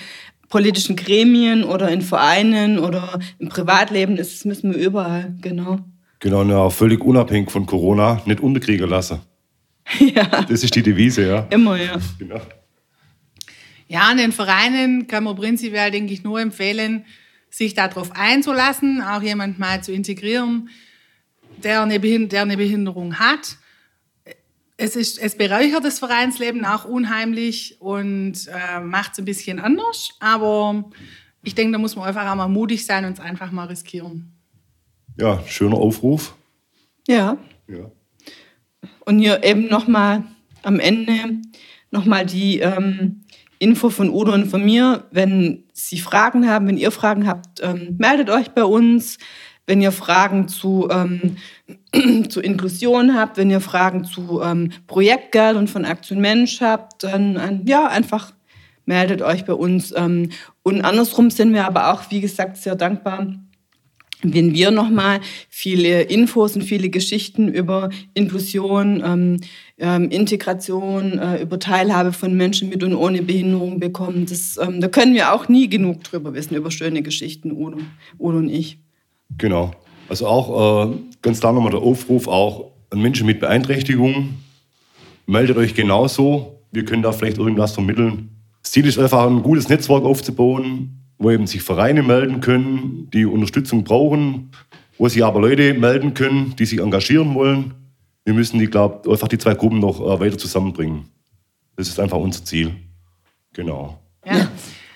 politischen 0.50 0.96
Gremien 0.96 1.64
oder 1.64 1.90
in 1.90 2.02
Vereinen 2.02 2.80
oder 2.80 3.20
im 3.38 3.50
Privatleben 3.50 4.18
ist, 4.18 4.34
das 4.34 4.46
müssen 4.46 4.74
wir 4.74 4.80
überall, 4.80 5.36
genau. 5.42 5.80
Genau, 6.20 6.44
ja, 6.44 6.70
völlig 6.70 7.02
unabhängig 7.02 7.52
von 7.52 7.66
Corona, 7.66 8.22
nicht 8.26 8.42
unterkriegen 8.42 8.90
lassen. 8.90 9.22
ja. 10.00 10.26
Das 10.48 10.64
ist 10.64 10.76
die 10.76 10.84
Devise, 10.84 11.28
ja. 11.28 11.48
Immer, 11.50 11.78
ja. 11.78 11.98
Genau. 12.18 12.42
Ja, 13.88 14.02
an 14.02 14.18
den 14.18 14.32
Vereinen 14.32 15.08
kann 15.08 15.24
man 15.24 15.36
prinzipiell, 15.36 15.92
denke 15.92 16.14
ich, 16.14 16.24
nur 16.24 16.40
empfehlen, 16.40 17.06
sich 17.50 17.74
darauf 17.74 18.12
einzulassen, 18.16 19.02
auch 19.02 19.22
jemand 19.22 19.58
mal 19.58 19.82
zu 19.82 19.92
integrieren, 19.92 20.70
der 21.64 21.82
eine, 21.82 22.00
Behinderung 22.00 23.20
hat 23.20 23.58
es, 24.80 24.96
ist, 24.96 25.18
es 25.20 25.36
bereichert 25.36 25.84
das 25.84 26.00
Vereinsleben 26.00 26.66
auch 26.66 26.86
unheimlich 26.86 27.78
und 27.80 28.48
äh, 28.48 28.80
macht 28.80 29.14
es 29.14 29.20
ein 29.20 29.26
bisschen 29.26 29.60
anders. 29.60 30.12
Aber 30.20 30.86
ich 31.44 31.54
denke, 31.54 31.74
da 31.74 31.78
muss 31.78 31.96
man 31.96 32.08
einfach 32.08 32.30
auch 32.30 32.36
mal 32.36 32.48
mutig 32.48 32.86
sein 32.86 33.06
und 33.06 33.14
es 33.14 33.20
einfach 33.20 33.52
mal 33.52 33.66
riskieren. 33.66 34.32
Ja, 35.18 35.44
schöner 35.46 35.78
Aufruf. 35.78 36.34
Ja. 37.08 37.38
ja. 37.68 37.92
Und 39.06 39.20
hier 39.20 39.44
eben 39.44 39.68
nochmal 39.68 40.24
am 40.64 40.80
Ende 40.80 41.42
nochmal 41.92 42.26
die 42.26 42.60
ähm, 42.60 43.26
Info 43.58 43.90
von 43.90 44.10
Udo 44.10 44.32
und 44.32 44.48
von 44.48 44.64
mir. 44.64 45.08
Wenn 45.12 45.66
Sie 45.74 46.00
Fragen 46.00 46.48
haben, 46.48 46.68
wenn 46.68 46.78
ihr 46.78 46.92
Fragen 46.92 47.28
habt, 47.28 47.62
ähm, 47.62 47.96
meldet 47.98 48.30
euch 48.30 48.52
bei 48.52 48.64
uns. 48.64 49.18
Wenn 49.70 49.84
ihr 49.84 49.92
Fragen 49.92 50.48
zu, 50.48 50.90
ähm, 50.90 51.38
zu 52.30 52.42
Inklusion 52.42 53.16
habt, 53.16 53.38
wenn 53.38 53.52
ihr 53.52 53.62
Fragen 53.62 54.04
zu 54.04 54.42
ähm, 54.42 54.72
Projektgeld 54.88 55.58
und 55.58 55.70
von 55.70 55.86
Aktion 55.86 56.20
Mensch 56.20 56.60
habt, 56.60 57.04
dann 57.04 57.36
ähm, 57.36 57.62
ja, 57.66 57.88
einfach 57.88 58.32
meldet 58.86 59.22
euch 59.22 59.46
bei 59.46 59.54
uns. 59.54 59.94
Ähm, 59.96 60.32
und 60.64 60.82
andersrum 60.82 61.30
sind 61.30 61.54
wir 61.54 61.68
aber 61.68 61.94
auch, 61.94 62.10
wie 62.10 62.20
gesagt, 62.20 62.58
sehr 62.58 62.76
dankbar, 62.76 63.28
wenn 64.24 64.56
wir 64.56 64.72
nochmal 64.72 65.20
viele 65.50 66.02
Infos 66.02 66.56
und 66.56 66.64
viele 66.64 66.90
Geschichten 66.90 67.48
über 67.48 67.92
Inklusion, 68.16 69.04
ähm, 69.06 69.38
ähm, 69.78 70.10
Integration, 70.10 71.20
äh, 71.20 71.44
über 71.44 71.60
Teilhabe 71.60 72.12
von 72.12 72.34
Menschen 72.34 72.70
mit 72.70 72.84
und 72.84 72.96
ohne 72.96 73.22
Behinderung 73.22 73.80
bekommen. 73.80 74.26
Das, 74.26 74.58
ähm, 74.58 74.82
da 74.82 74.88
können 74.88 75.14
wir 75.14 75.32
auch 75.32 75.48
nie 75.48 75.70
genug 75.70 76.04
drüber 76.06 76.34
wissen, 76.34 76.56
über 76.56 76.72
schöne 76.72 77.04
Geschichten, 77.04 77.52
Udo, 77.52 77.78
Udo 78.18 78.40
und 78.40 78.50
ich. 78.50 78.80
Genau. 79.38 79.72
Also 80.08 80.28
auch 80.28 80.90
äh, 80.90 80.96
ganz 81.22 81.40
klar 81.40 81.54
nochmal 81.54 81.72
der 81.72 81.82
Aufruf 81.82 82.28
auch 82.28 82.72
an 82.90 83.02
Menschen 83.02 83.26
mit 83.26 83.40
Beeinträchtigungen. 83.40 84.44
Meldet 85.26 85.58
euch 85.58 85.76
genauso. 85.76 86.64
Wir 86.72 86.86
können 86.86 87.04
da 87.04 87.12
vielleicht 87.12 87.38
irgendwas 87.38 87.74
vermitteln. 87.74 88.30
Das 88.64 88.72
Ziel 88.72 88.86
ist 88.86 89.00
einfach, 89.00 89.26
ein 89.28 89.42
gutes 89.42 89.70
Netzwerk 89.70 90.04
aufzubauen, 90.04 91.04
wo 91.18 91.32
eben 91.32 91.48
sich 91.48 91.62
Vereine 91.62 92.04
melden 92.04 92.42
können, 92.42 93.10
die 93.14 93.26
Unterstützung 93.26 93.84
brauchen, 93.84 94.52
wo 94.98 95.08
sich 95.08 95.24
aber 95.24 95.40
Leute 95.42 95.74
melden 95.74 96.14
können, 96.14 96.56
die 96.58 96.66
sich 96.66 96.80
engagieren 96.80 97.36
wollen. 97.36 97.74
Wir 98.26 98.34
müssen 98.34 98.60
die, 98.60 98.68
glaub, 98.68 99.08
einfach 99.08 99.28
die 99.28 99.38
zwei 99.38 99.54
Gruppen 99.54 99.80
noch 99.80 100.00
äh, 100.02 100.20
weiter 100.20 100.38
zusammenbringen. 100.38 101.06
Das 101.76 101.88
ist 101.88 102.00
einfach 102.00 102.18
unser 102.18 102.44
Ziel. 102.44 102.76
Genau. 103.54 104.00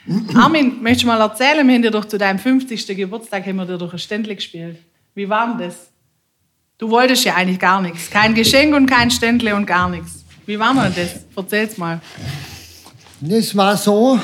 Armin, 0.36 0.82
möchtest 0.82 1.04
du 1.04 1.08
mal 1.08 1.22
erzählen, 1.22 1.66
wir 1.68 1.76
haben 1.76 1.82
dir 1.82 1.92
doch 1.92 2.06
zu 2.06 2.18
deinem 2.18 2.40
50. 2.40 2.88
Geburtstag 2.88 3.46
haben 3.46 3.56
wir 3.56 3.66
dir 3.66 3.78
doch 3.78 3.94
ein 3.94 4.00
Ständle 4.00 4.36
gespielt. 4.36 4.78
Wie 5.16 5.30
war 5.30 5.48
denn 5.48 5.68
das? 5.68 5.90
Du 6.78 6.90
wolltest 6.90 7.24
ja 7.24 7.36
eigentlich 7.36 7.60
gar 7.60 7.82
nichts. 7.82 8.10
Kein 8.10 8.34
Geschenk 8.34 8.76
und 8.76 8.88
kein 8.88 9.10
Ständle 9.12 9.56
und 9.56 9.66
gar 9.66 9.90
nichts. 9.90 10.26
Wie 10.46 10.60
war 10.60 10.74
denn 10.74 10.94
das? 10.96 11.22
Erzähl's 11.36 11.78
mal. 11.78 12.02
Das 13.22 13.56
war 13.56 13.78
so, 13.78 14.20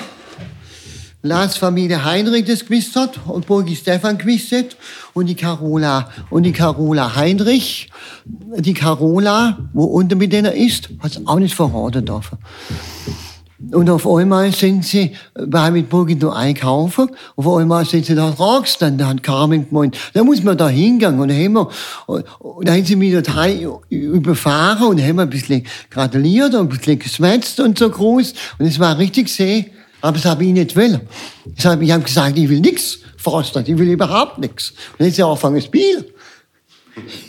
Lars 1.22 1.58
Familie 1.58 2.04
Heinrich 2.04 2.46
das 2.46 2.66
gewusst 2.66 2.96
hat 2.96 3.20
und 3.26 3.46
Burgi 3.46 3.76
Stefan 3.76 4.18
gewusst 4.18 4.52
hat 4.52 4.78
und 5.14 5.28
die 5.28 5.36
Carola 5.36 6.10
und 6.30 6.44
die 6.44 6.52
Carola 6.52 7.16
Heinrich, 7.16 7.90
die 8.26 8.74
Carola, 8.74 9.58
wo 9.74 9.86
unter 9.86 10.16
mit 10.16 10.34
denen 10.34 10.54
ist, 10.54 10.90
hat 11.00 11.12
es 11.12 11.28
auch 11.28 11.40
nicht 11.40 11.56
verraten 11.56 12.06
dürfen. 12.06 12.38
Und 13.72 13.90
auf 13.90 14.08
einmal 14.08 14.54
sind 14.54 14.86
sie 14.86 15.12
bei 15.34 15.70
mit 15.70 15.90
Burgito 15.90 16.30
einkaufen. 16.30 17.10
Auf 17.36 17.48
einmal 17.48 17.84
sind 17.86 18.06
sie 18.06 18.16
da 18.16 18.34
gestanden. 18.62 19.00
Da 19.00 19.08
hat 19.08 19.22
Carmen 19.22 19.68
gemeint, 19.68 19.98
da 20.14 20.24
muss 20.24 20.42
man 20.44 20.58
da 20.58 20.70
hingehen. 20.70 21.20
Und 21.20 21.28
dann 21.28 21.38
haben 21.38 21.54
wir, 21.54 21.70
und 22.40 22.68
dann 22.68 22.76
haben 22.76 22.86
sie 22.86 22.96
mich 22.96 23.14
dort 23.14 23.30
überfahren 23.90 24.88
und 24.88 25.02
haben 25.02 25.20
ein 25.20 25.30
bisschen 25.30 25.66
gratuliert 25.90 26.54
und 26.56 26.62
ein 26.62 26.70
bisschen 26.70 27.00
geschwätzt 27.00 27.60
und 27.60 27.78
so 27.78 27.90
groß. 27.90 28.34
Und 28.60 28.66
es 28.66 28.80
war 28.80 28.98
richtig 28.98 29.28
sehr. 29.30 29.66
Aber 30.02 30.14
das 30.14 30.26
habe 30.26 30.46
ich 30.46 30.54
nicht 30.54 30.78
will. 30.78 31.02
Ich 31.58 31.66
habe 31.66 31.86
hab 31.92 32.06
gesagt, 32.06 32.38
ich 32.38 32.48
will 32.48 32.62
nichts, 32.62 33.00
Forster. 33.18 33.62
Ich 33.68 33.78
will 33.78 33.90
überhaupt 33.90 34.38
nichts. 34.38 34.74
Und 34.98 35.06
jetzt 35.06 35.20
haben 35.20 35.38
sie 35.38 35.50
angefangen 35.50 35.60
zu 35.60 35.68
spielen. 35.68 36.06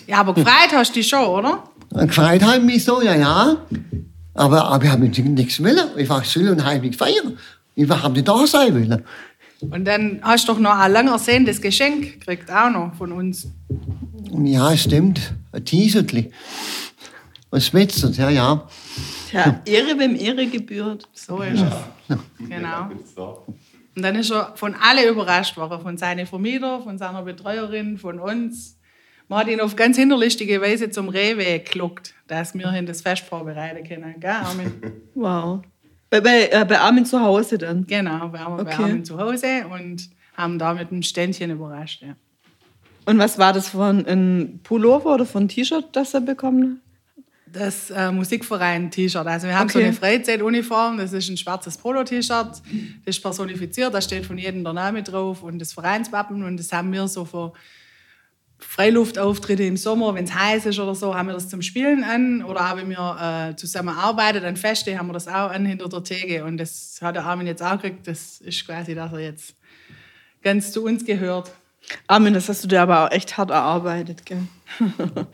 Ja, 0.07 0.19
aber 0.19 0.35
gefreut 0.35 0.71
hast 0.73 0.91
du 0.91 1.01
dich 1.01 1.09
schon, 1.09 1.25
oder? 1.25 1.65
Gefreut 1.93 2.43
habe 2.43 2.59
ich 2.59 2.63
mich 2.63 2.85
so, 2.85 3.03
ja, 3.03 3.17
ja. 3.17 3.57
Aber, 4.35 4.65
aber 4.65 4.85
ich 4.85 4.91
habe 4.91 5.05
nichts 5.05 5.63
wollen. 5.63 5.89
Ich 5.97 6.09
war 6.09 6.25
still 6.25 6.51
und 6.51 6.65
heimlich 6.65 6.97
feiern. 6.97 7.39
Ich 7.75 7.89
habe 7.89 8.15
nicht 8.15 8.29
da 8.29 8.47
sein 8.47 8.75
wollen. 8.75 9.05
Und 9.61 9.85
dann 9.85 10.21
hast 10.23 10.49
du 10.49 10.53
doch 10.53 10.61
noch 10.61 10.79
ein 10.79 10.93
lang 10.93 11.09
ersehntes 11.09 11.61
Geschenk 11.61 12.21
gekriegt, 12.21 12.51
auch 12.51 12.71
noch 12.71 12.95
von 12.95 13.13
uns. 13.13 13.49
Ja, 14.33 14.75
stimmt. 14.77 15.35
Ein 15.53 15.65
Teasertli. 15.65 16.31
Ein 17.51 17.61
Schmetzert, 17.61 18.17
ja, 18.17 18.31
ja. 18.31 18.69
Tja, 19.29 19.61
Ehre, 19.65 19.99
wem 19.99 20.15
Ehre 20.17 20.47
gebührt. 20.47 21.09
So 21.13 21.43
ist 21.43 21.61
ja. 21.61 21.85
es. 22.09 22.17
Genau. 22.49 22.91
Und 23.97 24.03
dann 24.03 24.15
ist 24.15 24.31
er 24.31 24.53
von 24.55 24.75
alle 24.81 25.09
überrascht 25.09 25.57
worden. 25.57 25.81
Von 25.83 25.99
seinen 25.99 26.27
Vermieter, 26.27 26.81
von 26.83 26.97
seiner 26.97 27.23
Betreuerin, 27.23 27.99
von 27.99 28.19
uns. 28.19 28.79
Man 29.31 29.39
hat 29.39 29.49
ihn 29.49 29.61
auf 29.61 29.75
ganz 29.77 29.97
hinterlistige 29.97 30.61
Weise 30.61 30.91
zum 30.91 31.09
Rehweg 31.09 31.71
gelockt, 31.73 32.13
dass 32.27 32.53
wir 32.55 32.71
hin 32.73 32.85
das 32.85 33.01
Fest 33.01 33.23
vorbereiten 33.23 33.87
können. 33.89 34.15
Gell, 34.21 34.31
Armin? 34.31 34.73
Wow. 35.15 35.63
Bei, 36.11 36.21
bei, 36.21 36.49
äh, 36.51 36.65
bei 36.69 36.79
Armin 36.81 37.07
zu 37.07 37.21
Hause 37.21 37.57
dann. 37.57 37.87
Genau, 37.87 38.33
wir 38.33 38.41
waren 38.41 38.57
bei 38.65 38.73
Okay. 38.73 38.83
Armin 38.83 39.05
zu 39.05 39.17
Hause 39.19 39.67
und 39.73 40.11
haben 40.37 40.59
da 40.59 40.75
mit 40.75 40.91
einem 40.91 41.03
Ständchen 41.03 41.51
überrascht. 41.51 42.03
Ja. 42.03 42.15
Und 43.07 43.19
was 43.19 43.39
war 43.39 43.53
das 43.53 43.69
von 43.69 44.05
ein 44.07 44.61
Pullover 44.65 45.15
oder 45.15 45.25
von 45.27 45.45
ein 45.45 45.49
T-Shirt, 45.49 45.87
das 45.93 46.13
er 46.15 46.21
bekommen 46.21 46.81
Das 47.53 47.91
äh, 47.91 48.11
Musikverein-T-Shirt. 48.13 49.27
Also 49.27 49.47
wir 49.47 49.57
haben 49.59 49.69
so 49.69 49.79
Okay. 49.79 49.87
eine 49.89 49.95
Freizeituniform, 49.97 50.99
das 50.99 51.13
ist 51.13 51.29
ein 51.29 51.37
schwarzes 51.37 51.77
Polo-T-Shirt, 51.79 52.49
das 52.51 52.63
ist 53.05 53.21
personifiziert, 53.23 53.93
da 53.95 54.01
steht 54.01 54.27
von 54.27 54.39
jedem 54.39 54.65
der 54.65 54.73
Name 54.73 55.03
drauf 55.03 55.43
und 55.45 55.59
das 55.61 55.73
Vereinswappen 55.73 56.43
und 56.43 56.57
das 56.59 56.73
haben 56.73 56.93
wir 56.93 57.07
so 57.09 57.25
für 57.25 57.53
Freiluftauftritte 58.61 59.65
im 59.65 59.77
Sommer, 59.77 60.15
wenn 60.15 60.25
es 60.25 60.35
heiß 60.35 60.67
ist 60.67 60.79
oder 60.79 60.95
so, 60.95 61.15
haben 61.15 61.29
wir 61.29 61.35
das 61.35 61.49
zum 61.49 61.63
Spielen 61.63 62.05
an 62.05 62.45
oder 62.45 62.71
auch 62.71 62.77
wenn 62.77 62.89
wir 62.89 63.51
äh, 63.51 63.57
zusammen 63.57 63.97
arbeiten 63.97 64.45
an 64.45 64.57
Feste, 64.57 64.97
haben 64.99 65.09
wir 65.09 65.15
das 65.15 65.29
auch 65.29 65.51
an 65.51 65.67
hinter 65.67 65.89
der 65.89 66.05
Theke 66.05 66.45
und 66.45 66.59
das 66.59 66.99
hat 67.01 67.17
der 67.17 67.25
Armin 67.25 67.47
jetzt 67.47 67.63
auch 67.63 67.73
gekriegt, 67.73 68.07
das 68.07 68.41
ist 68.41 68.67
quasi, 68.67 68.95
dass 68.95 69.13
er 69.13 69.21
jetzt 69.21 69.55
ganz 70.43 70.73
zu 70.73 70.85
uns 70.85 71.05
gehört. 71.05 71.51
Armin, 72.07 72.35
das 72.35 72.49
hast 72.49 72.63
du 72.65 72.69
dir 72.69 72.83
aber 72.83 73.07
auch 73.07 73.11
echt 73.11 73.37
hart 73.37 73.51
erarbeitet, 73.51 74.25
gell? 74.25 74.43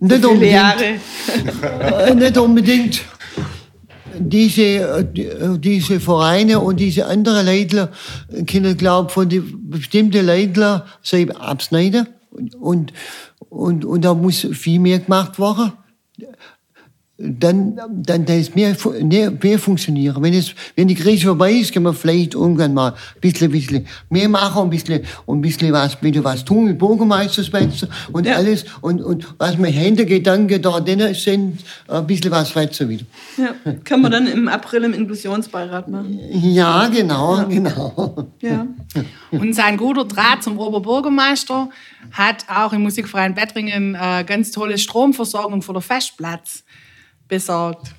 Nicht 0.00 0.24
unbedingt. 0.24 0.52
Jahre. 0.52 0.94
Äh, 2.06 2.14
nicht 2.14 2.36
unbedingt. 2.36 3.02
Diese, 4.18 4.62
äh, 4.62 5.00
äh, 5.00 5.58
diese 5.58 5.98
Vereine 5.98 6.60
und 6.60 6.78
diese 6.78 7.06
anderen 7.06 7.46
Leitler 7.46 7.90
können, 8.46 8.76
glaube 8.76 9.10
von 9.10 9.28
den 9.28 9.70
bestimmten 9.70 10.24
Leitler 10.26 10.86
sich 11.02 11.34
abschneiden. 11.34 12.06
Und, 12.34 12.54
und, 13.48 13.84
und, 13.84 13.84
da 14.04 14.14
muss 14.14 14.46
viel 14.52 14.80
mehr 14.80 14.98
gemacht 14.98 15.38
werden. 15.38 15.72
Dann, 17.16 17.76
dann, 17.76 18.24
dann 18.24 18.38
ist 18.40 18.56
mehr, 18.56 18.76
mehr, 19.00 19.30
mehr 19.30 19.58
funktionieren. 19.60 20.20
Wenn, 20.20 20.34
es, 20.34 20.52
wenn 20.74 20.88
die 20.88 20.96
Krise 20.96 21.26
vorbei 21.26 21.52
ist, 21.52 21.72
können 21.72 21.84
wir 21.84 21.94
vielleicht 21.94 22.34
irgendwann 22.34 22.74
mal 22.74 22.90
ein 22.90 23.20
bisschen, 23.20 23.52
bisschen 23.52 23.86
mehr 24.10 24.28
machen, 24.28 24.62
ein 24.62 24.70
bisschen, 24.70 25.02
und 25.24 25.38
ein 25.38 25.40
bisschen 25.40 25.72
was, 25.72 26.02
wieder 26.02 26.24
was 26.24 26.44
tun 26.44 26.64
mit 26.64 26.78
Bürgermeisterswetzer 26.78 27.86
und 28.10 28.26
Ja. 28.26 28.34
alles. 28.34 28.64
Und, 28.80 29.00
und 29.00 29.28
was 29.38 29.56
mir 29.58 29.68
Hintergedanken 29.68 30.60
da 30.60 30.80
drin 30.80 31.14
sind, 31.14 31.60
ein 31.86 32.04
bisschen 32.04 32.32
was 32.32 32.56
weiter 32.56 32.88
wieder. 32.88 33.04
Ja. 33.36 33.54
Können 33.84 34.02
wir 34.02 34.10
dann 34.10 34.26
im 34.26 34.48
April 34.48 34.82
im 34.82 34.92
Inklusionsbeirat 34.94 35.86
machen. 35.86 36.18
Ja, 36.32 36.88
genau, 36.88 37.44
genau. 37.48 38.26
Ja. 38.40 38.66
Und 39.30 39.54
sein 39.54 39.76
guter 39.76 40.04
Draht 40.04 40.42
zum 40.42 40.58
Oberbürgermeister 40.58 41.68
hat 42.10 42.44
auch 42.48 42.72
im 42.72 42.82
Musikverein 42.82 43.36
Bettringen 43.36 43.94
äh, 43.94 44.24
ganz 44.26 44.50
tolle 44.50 44.78
Stromversorgung 44.78 45.62
für 45.62 45.72
den 45.72 45.82
Festplatz 45.82 46.63
besorgt. 47.34 47.94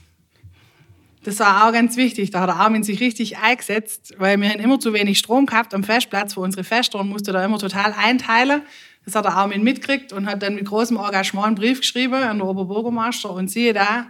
Das 1.23 1.39
war 1.39 1.67
auch 1.67 1.73
ganz 1.73 1.97
wichtig. 1.97 2.31
Da 2.31 2.41
hat 2.41 2.49
der 2.49 2.55
Armin 2.55 2.83
sich 2.83 3.01
richtig 3.01 3.37
eingesetzt, 3.37 4.13
weil 4.17 4.39
wir 4.39 4.47
haben 4.47 4.59
immer 4.59 4.79
zu 4.79 4.93
wenig 4.93 5.17
Strom 5.19 5.45
gehabt 5.45 5.73
am 5.73 5.83
Festplatz 5.83 6.35
für 6.35 6.39
unsere 6.39 6.63
und 6.93 7.09
musste 7.09 7.33
da 7.33 7.43
immer 7.43 7.57
total 7.57 7.93
einteilen. 7.93 8.61
Das 9.03 9.15
hat 9.15 9.25
der 9.25 9.33
Armin 9.33 9.61
mitgekriegt 9.63 10.13
und 10.13 10.25
hat 10.25 10.41
dann 10.41 10.55
mit 10.55 10.65
großem 10.65 10.97
Engagement 10.97 11.47
einen 11.47 11.55
Brief 11.55 11.79
geschrieben 11.79 12.13
an 12.13 12.37
den 12.37 12.41
Oberbürgermeister. 12.47 13.31
Und 13.31 13.49
siehe 13.49 13.73
da, 13.73 14.05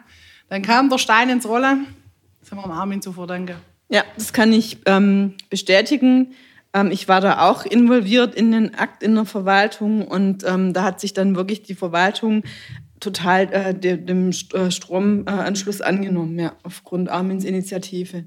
dann 0.49 0.61
kam 0.61 0.89
der 0.89 0.99
Stein 0.99 1.29
ins 1.29 1.47
Rollen. 1.47 1.87
Das 2.41 2.51
haben 2.51 2.59
wir 2.59 2.73
Armin 2.73 3.01
zu 3.01 3.11
verdanken. 3.11 3.55
Ja, 3.89 4.03
das 4.15 4.31
kann 4.31 4.53
ich 4.53 4.77
ähm, 4.85 5.33
bestätigen. 5.49 6.33
Ähm, 6.73 6.91
ich 6.91 7.07
war 7.07 7.21
da 7.21 7.49
auch 7.49 7.65
involviert 7.65 8.35
in 8.35 8.51
den 8.51 8.75
Akt 8.75 9.01
in 9.01 9.15
der 9.15 9.25
Verwaltung 9.25 10.07
und 10.07 10.43
ähm, 10.45 10.73
da 10.73 10.83
hat 10.83 10.99
sich 10.99 11.13
dann 11.13 11.35
wirklich 11.35 11.63
die 11.63 11.75
Verwaltung 11.75 12.43
total 13.05 13.43
äh, 13.53 13.73
de, 13.73 13.97
dem 13.97 14.31
St- 14.31 14.53
äh, 14.55 14.71
Stromanschluss 14.71 15.81
angenommen, 15.81 16.37
ja, 16.39 16.53
aufgrund 16.63 17.09
Armins 17.09 17.45
Initiative. 17.45 18.25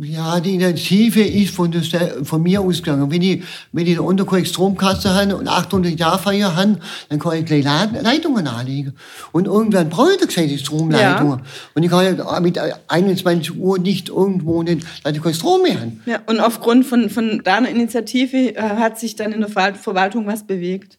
Ja, 0.00 0.40
die 0.40 0.54
Initiative 0.54 1.22
ist 1.22 1.54
von, 1.54 1.70
der, 1.72 2.24
von 2.24 2.42
mir 2.42 2.60
ausgegangen. 2.60 3.10
Wenn 3.10 3.22
ich, 3.22 3.42
wenn 3.72 3.86
ich 3.86 3.92
eine 3.92 4.02
Unterkreuz 4.02 4.48
Stromkasse 4.48 5.14
habe 5.14 5.36
und 5.36 5.48
800 5.48 5.98
Jahre 5.98 6.18
Feier 6.18 6.54
habe, 6.54 6.78
dann 7.08 7.18
kann 7.18 7.38
ich 7.38 7.46
gleich 7.46 7.64
Leitungen 7.64 8.46
anlegen. 8.46 8.92
Und 9.32 9.46
irgendwann 9.46 9.88
brauche 9.88 10.12
ich 10.12 10.18
gesagt, 10.18 10.50
die 10.50 10.58
Stromleitungen. 10.58 11.40
Und 11.74 11.82
ich 11.82 11.90
kann 11.90 12.16
ja 12.16 12.40
mit 12.40 12.58
21 12.88 13.56
Uhr 13.58 13.78
nicht 13.78 14.08
irgendwo, 14.08 14.62
nicht, 14.62 14.86
dass 15.02 15.16
ich 15.16 15.22
keinen 15.22 15.34
Strom 15.34 15.62
mehr 15.62 15.80
habe. 15.80 15.92
Ja, 16.04 16.20
und 16.26 16.40
aufgrund 16.40 16.84
von, 16.84 17.08
von 17.10 17.42
deiner 17.42 17.68
Initiative 17.70 18.54
äh, 18.54 18.60
hat 18.60 18.98
sich 19.00 19.16
dann 19.16 19.32
in 19.32 19.40
der 19.40 19.48
Ver 19.48 19.74
Verwaltung 19.74 20.26
was 20.26 20.46
bewegt. 20.46 20.98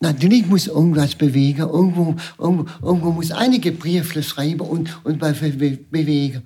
Natürlich 0.00 0.46
muss 0.46 0.66
irgendwas 0.66 1.14
bewegen. 1.14 1.60
Irgendwo, 1.62 2.16
irgendwo, 2.38 2.66
irgendwo 2.86 3.12
muss 3.12 3.32
einige 3.32 3.72
Briefe 3.72 4.22
schreiben 4.22 4.60
und, 4.60 4.98
und 5.04 5.20
was 5.20 5.40
be 5.40 5.50
be 5.50 5.78
bewegen. 5.90 6.42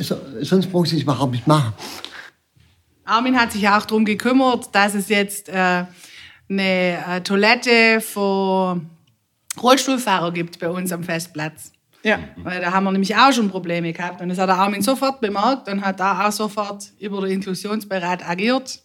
So, 0.00 0.16
sonst 0.42 0.70
brauche 0.70 0.86
ich 0.86 0.92
es 0.92 1.02
überhaupt 1.02 1.32
nicht 1.32 1.46
machen. 1.46 1.72
Armin 3.04 3.38
hat 3.38 3.52
sich 3.52 3.66
auch 3.68 3.86
darum 3.86 4.04
gekümmert, 4.04 4.68
dass 4.74 4.94
es 4.94 5.08
jetzt 5.08 5.48
äh, 5.48 5.84
eine 6.50 6.98
äh, 7.08 7.20
Toilette 7.22 8.02
für 8.02 8.82
Rollstuhlfahrer 9.62 10.32
gibt 10.32 10.58
bei 10.58 10.68
uns 10.68 10.92
am 10.92 11.02
Festplatz. 11.02 11.72
Ja. 12.02 12.18
Weil 12.36 12.60
da 12.60 12.72
haben 12.72 12.84
wir 12.84 12.92
nämlich 12.92 13.16
auch 13.16 13.32
schon 13.32 13.50
Probleme 13.50 13.92
gehabt. 13.92 14.20
Und 14.20 14.28
das 14.28 14.38
hat 14.38 14.48
der 14.48 14.56
Armin 14.56 14.82
sofort 14.82 15.20
bemerkt 15.20 15.68
und 15.68 15.84
hat 15.84 16.00
da 16.00 16.26
auch 16.26 16.32
sofort 16.32 16.84
über 17.00 17.22
den 17.22 17.32
Inklusionsbeirat 17.32 18.28
agiert. 18.28 18.82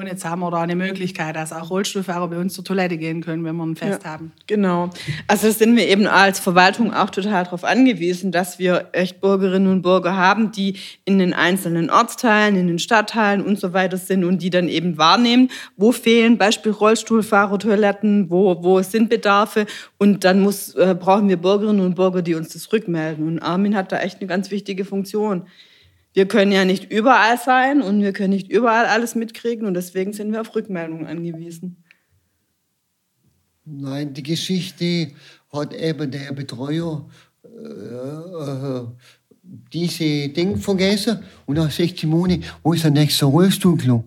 Und 0.00 0.06
jetzt 0.06 0.24
haben 0.24 0.40
wir 0.40 0.50
da 0.50 0.62
eine 0.62 0.76
Möglichkeit, 0.76 1.36
dass 1.36 1.52
auch 1.52 1.68
Rollstuhlfahrer 1.68 2.28
bei 2.28 2.38
uns 2.38 2.54
zur 2.54 2.64
Toilette 2.64 2.96
gehen 2.96 3.20
können, 3.20 3.44
wenn 3.44 3.54
wir 3.54 3.66
ein 3.66 3.76
Fest 3.76 4.00
Ja, 4.02 4.12
haben. 4.12 4.32
Genau. 4.46 4.88
Also 5.26 5.50
sind 5.50 5.76
wir 5.76 5.86
eben 5.86 6.06
als 6.06 6.40
Verwaltung 6.40 6.94
auch 6.94 7.10
total 7.10 7.44
darauf 7.44 7.64
angewiesen, 7.64 8.32
dass 8.32 8.58
wir 8.58 8.88
echt 8.92 9.20
Bürgerinnen 9.20 9.70
und 9.70 9.82
Bürger 9.82 10.16
haben, 10.16 10.52
die 10.52 10.76
in 11.04 11.18
den 11.18 11.34
einzelnen 11.34 11.90
Ortsteilen, 11.90 12.56
in 12.56 12.66
den 12.66 12.78
Stadtteilen 12.78 13.42
und 13.44 13.60
so 13.60 13.74
weiter 13.74 13.98
sind 13.98 14.24
und 14.24 14.40
die 14.40 14.48
dann 14.48 14.68
eben 14.68 14.96
wahrnehmen, 14.96 15.50
wo 15.76 15.92
fehlen 15.92 16.38
Beispiel 16.38 16.72
Rollstuhlfahrertoiletten, 16.72 18.30
wo, 18.30 18.56
wo 18.62 18.80
sind 18.80 19.10
Bedarfe 19.10 19.66
und 19.98 20.24
dann 20.24 20.40
muss, 20.40 20.74
äh, 20.76 20.96
brauchen 20.98 21.28
wir 21.28 21.36
Bürgerinnen 21.36 21.84
und 21.84 21.94
Bürger, 21.94 22.22
die 22.22 22.34
uns 22.36 22.54
das 22.54 22.72
rückmelden. 22.72 23.28
Und 23.28 23.38
Armin 23.40 23.76
hat 23.76 23.92
da 23.92 23.98
echt 23.98 24.20
eine 24.20 24.28
ganz 24.28 24.50
wichtige 24.50 24.86
Funktion. 24.86 25.42
Wir 26.12 26.26
können 26.26 26.50
ja 26.50 26.64
nicht 26.64 26.90
überall 26.90 27.38
sein 27.38 27.82
und 27.82 28.02
wir 28.02 28.12
können 28.12 28.30
nicht 28.30 28.50
überall 28.50 28.86
alles 28.86 29.14
mitkriegen 29.14 29.66
und 29.66 29.74
deswegen 29.74 30.12
sind 30.12 30.32
wir 30.32 30.40
auf 30.40 30.54
Rückmeldungen 30.54 31.06
angewiesen. 31.06 31.84
Nein, 33.64 34.12
die 34.12 34.22
Geschichte 34.22 35.12
hat 35.52 35.72
eben 35.72 36.10
der 36.10 36.32
Betreuer 36.32 37.08
äh, 37.44 37.48
äh, 37.48 38.86
diese 39.42 40.28
Dinge 40.28 40.56
vergessen 40.56 41.20
und 41.46 41.56
nach 41.56 41.70
16 41.70 42.08
Monaten, 42.08 42.44
wo 42.62 42.72
ist 42.72 42.84
der 42.84 42.90
nächste 42.90 43.26
Rollstuhlklo? 43.26 44.04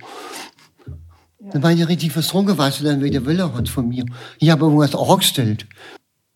Dann 1.52 1.63
war 1.63 1.72
ich 1.72 1.88
richtig 1.88 2.12
versunken, 2.12 2.58
was 2.58 2.82
er 2.82 2.92
dann 2.92 3.04
wieder 3.04 3.26
will 3.26 3.42
hat 3.42 3.70
von 3.70 3.88
mir. 3.88 4.06
Ich 4.39 4.50
habe 4.50 4.66
irgendwas 4.66 4.96
angestellt. 4.96 5.66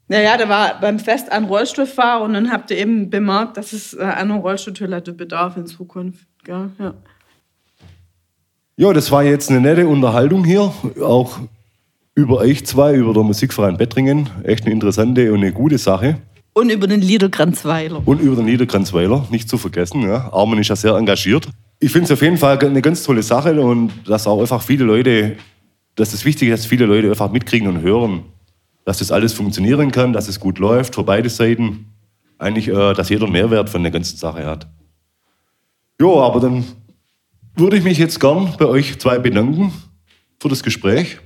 Naja, 0.09 0.37
da 0.37 0.47
war 0.47 0.79
beim 0.79 0.99
Fest 0.99 1.31
ein 1.31 1.45
Rollstuhlfahrer 1.45 2.23
und 2.23 2.33
dann 2.33 2.51
habt 2.51 2.71
ihr 2.71 2.77
eben 2.77 3.09
bemerkt, 3.09 3.57
dass 3.57 3.73
es 3.73 3.93
äh, 3.93 4.03
einer 4.03 4.35
Rollstuhltoilette 4.35 5.13
bedarf 5.13 5.57
in 5.57 5.65
Zukunft. 5.65 6.25
Gell? 6.43 6.69
Ja. 6.79 6.93
Ja, 8.77 8.93
das 8.93 9.11
war 9.11 9.23
jetzt 9.23 9.49
eine 9.49 9.59
nette 9.59 9.87
Unterhaltung 9.87 10.45
hier, 10.45 10.71
auch 11.01 11.39
über 12.13 12.37
euch 12.37 12.65
zwei, 12.65 12.93
über 12.93 13.11
den 13.13 13.25
Musikverein 13.25 13.75
Bettringen. 13.77 14.29
Echt 14.43 14.65
eine 14.65 14.73
interessante 14.73 15.33
und 15.33 15.39
eine 15.39 15.51
gute 15.51 15.77
Sache. 15.77 16.19
Und 16.53 16.69
über 16.69 16.87
den 16.87 17.01
Liederkranzweiler. 17.01 18.01
Und 18.05 18.21
über 18.21 18.35
den 18.35 18.45
Niederkranzweiler, 18.45 19.27
nicht 19.29 19.49
zu 19.49 19.57
vergessen. 19.57 20.03
Ja. 20.03 20.31
Armin 20.31 20.59
ist 20.59 20.69
ja 20.69 20.75
sehr 20.75 20.93
engagiert. 20.95 21.47
Ich 21.79 21.91
finde 21.91 22.05
es 22.05 22.11
auf 22.11 22.21
jeden 22.21 22.37
Fall 22.37 22.57
eine 22.59 22.81
ganz 22.81 23.03
tolle 23.03 23.23
Sache 23.23 23.59
und 23.59 23.91
dass 24.07 24.25
auch 24.25 24.39
einfach 24.39 24.61
viele 24.61 24.85
Leute, 24.85 25.37
dass 25.95 26.13
es 26.13 26.23
wichtig 26.23 26.49
ist, 26.49 26.63
dass 26.63 26.65
viele 26.65 26.85
Leute 26.85 27.09
einfach 27.09 27.31
mitkriegen 27.31 27.67
und 27.67 27.81
hören, 27.81 28.23
dass 28.87 28.99
das 28.99 29.11
alles 29.11 29.33
funktionieren 29.33 29.91
kann, 29.91 30.13
dass 30.13 30.29
es 30.29 30.39
gut 30.39 30.59
läuft 30.59 30.95
für 30.95 31.03
beide 31.03 31.29
Seiten. 31.29 31.87
Eigentlich, 32.37 32.69
äh, 32.69 32.93
dass 32.93 33.09
jeder 33.09 33.27
Mehrwert 33.27 33.69
von 33.69 33.83
der 33.83 33.91
ganzen 33.91 34.15
Sache 34.15 34.45
hat. 34.45 34.65
Ja, 35.99 36.07
aber 36.07 36.39
dann 36.39 36.63
würde 37.53 37.75
ich 37.75 37.83
mich 37.83 37.97
jetzt 37.97 38.21
gern 38.21 38.53
bei 38.57 38.65
euch 38.65 38.97
zwei 38.97 39.19
bedanken 39.19 39.73
für 40.39 40.47
das 40.47 40.63
Gespräch. 40.63 41.17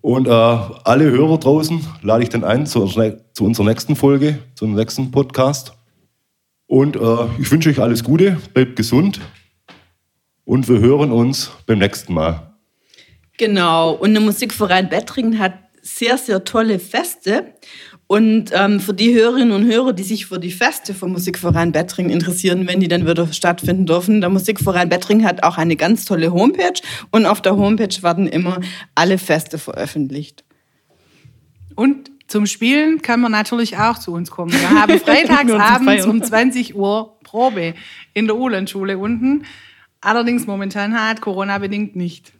Und 0.00 0.28
äh, 0.28 0.30
alle 0.30 1.10
Hörer 1.10 1.36
draußen 1.36 1.84
lade 2.00 2.22
ich 2.22 2.30
dann 2.30 2.42
ein 2.42 2.64
zu, 2.64 2.86
zu 2.86 3.44
unserer 3.44 3.66
nächsten 3.66 3.94
Folge, 3.94 4.38
zu 4.54 4.64
unserem 4.64 4.80
nächsten 4.80 5.10
Podcast. 5.10 5.74
Und 6.66 6.96
äh, 6.96 7.26
ich 7.38 7.50
wünsche 7.50 7.68
euch 7.68 7.80
alles 7.80 8.02
Gute, 8.02 8.38
bleibt 8.54 8.76
gesund 8.76 9.20
und 10.46 10.70
wir 10.70 10.78
hören 10.78 11.12
uns 11.12 11.52
beim 11.66 11.80
nächsten 11.80 12.14
Mal. 12.14 12.54
Genau. 13.36 13.92
Und 13.92 14.14
der 14.14 14.22
Musikverein 14.22 14.88
Bettringen 14.88 15.38
hat 15.38 15.52
sehr, 15.82 16.16
sehr 16.16 16.44
tolle 16.44 16.78
Feste. 16.78 17.54
Und 18.06 18.50
ähm, 18.52 18.78
für 18.80 18.94
die 18.94 19.14
Hörerinnen 19.14 19.52
und 19.52 19.66
Hörer, 19.66 19.92
die 19.92 20.02
sich 20.02 20.26
für 20.26 20.38
die 20.38 20.50
Feste 20.50 20.94
vom 20.94 21.12
Musikverein 21.12 21.72
Bettringen 21.72 22.10
interessieren, 22.10 22.66
wenn 22.66 22.80
die 22.80 22.88
dann 22.88 23.06
wieder 23.06 23.32
stattfinden 23.32 23.86
dürfen, 23.86 24.20
der 24.20 24.30
Musikverein 24.30 24.88
Bettringen 24.88 25.26
hat 25.26 25.42
auch 25.42 25.58
eine 25.58 25.76
ganz 25.76 26.04
tolle 26.04 26.32
Homepage. 26.32 26.80
Und 27.10 27.26
auf 27.26 27.42
der 27.42 27.56
Homepage 27.56 28.02
werden 28.02 28.26
immer 28.26 28.60
alle 28.94 29.18
Feste 29.18 29.58
veröffentlicht. 29.58 30.44
Und 31.74 32.10
zum 32.28 32.46
Spielen 32.46 33.02
kann 33.02 33.20
man 33.20 33.32
natürlich 33.32 33.76
auch 33.78 33.98
zu 33.98 34.12
uns 34.12 34.30
kommen. 34.30 34.52
Wir 34.52 34.70
haben 34.70 34.98
freitagsabends 35.04 36.06
um 36.06 36.22
20 36.22 36.76
Uhr 36.76 37.18
Probe 37.24 37.74
in 38.14 38.26
der 38.26 38.36
Uhlandschule 38.36 38.98
unten. 38.98 39.44
Allerdings 40.00 40.46
momentan 40.46 41.00
halt 41.00 41.20
Corona-bedingt 41.20 41.96
nicht. 41.96 42.32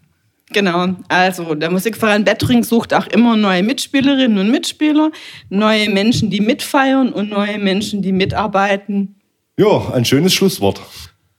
Genau, 0.52 0.88
also 1.08 1.54
der 1.54 1.70
Musikverein 1.70 2.24
Bettring 2.24 2.62
sucht 2.62 2.92
auch 2.94 3.06
immer 3.06 3.36
neue 3.36 3.62
Mitspielerinnen 3.62 4.38
und 4.38 4.50
Mitspieler, 4.50 5.10
neue 5.48 5.88
Menschen, 5.90 6.30
die 6.30 6.40
mitfeiern 6.40 7.12
und 7.12 7.30
neue 7.30 7.58
Menschen, 7.58 8.02
die 8.02 8.12
mitarbeiten. 8.12 9.16
Ja, 9.58 9.92
ein 9.92 10.04
schönes 10.04 10.34
Schlusswort. 10.34 10.80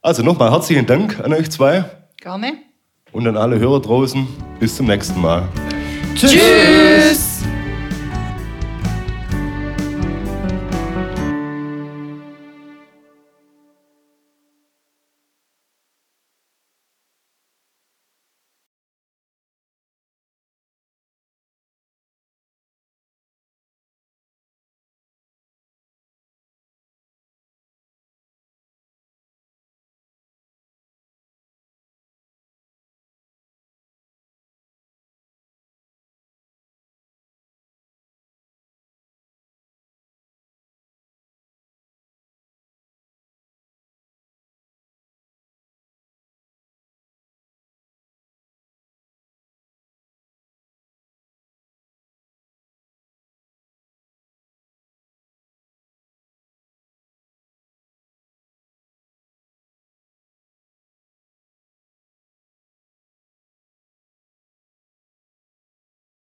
Also 0.01 0.23
nochmal 0.23 0.51
herzlichen 0.51 0.85
Dank 0.85 1.19
an 1.19 1.33
euch 1.33 1.49
zwei 1.49 1.85
Gerne. 2.21 2.53
und 3.11 3.27
an 3.27 3.37
alle 3.37 3.59
Hörer 3.59 3.81
draußen. 3.81 4.27
Bis 4.59 4.75
zum 4.75 4.87
nächsten 4.87 5.21
Mal. 5.21 5.47
Tschüss. 6.15 6.31
Tschüss! 6.31 7.32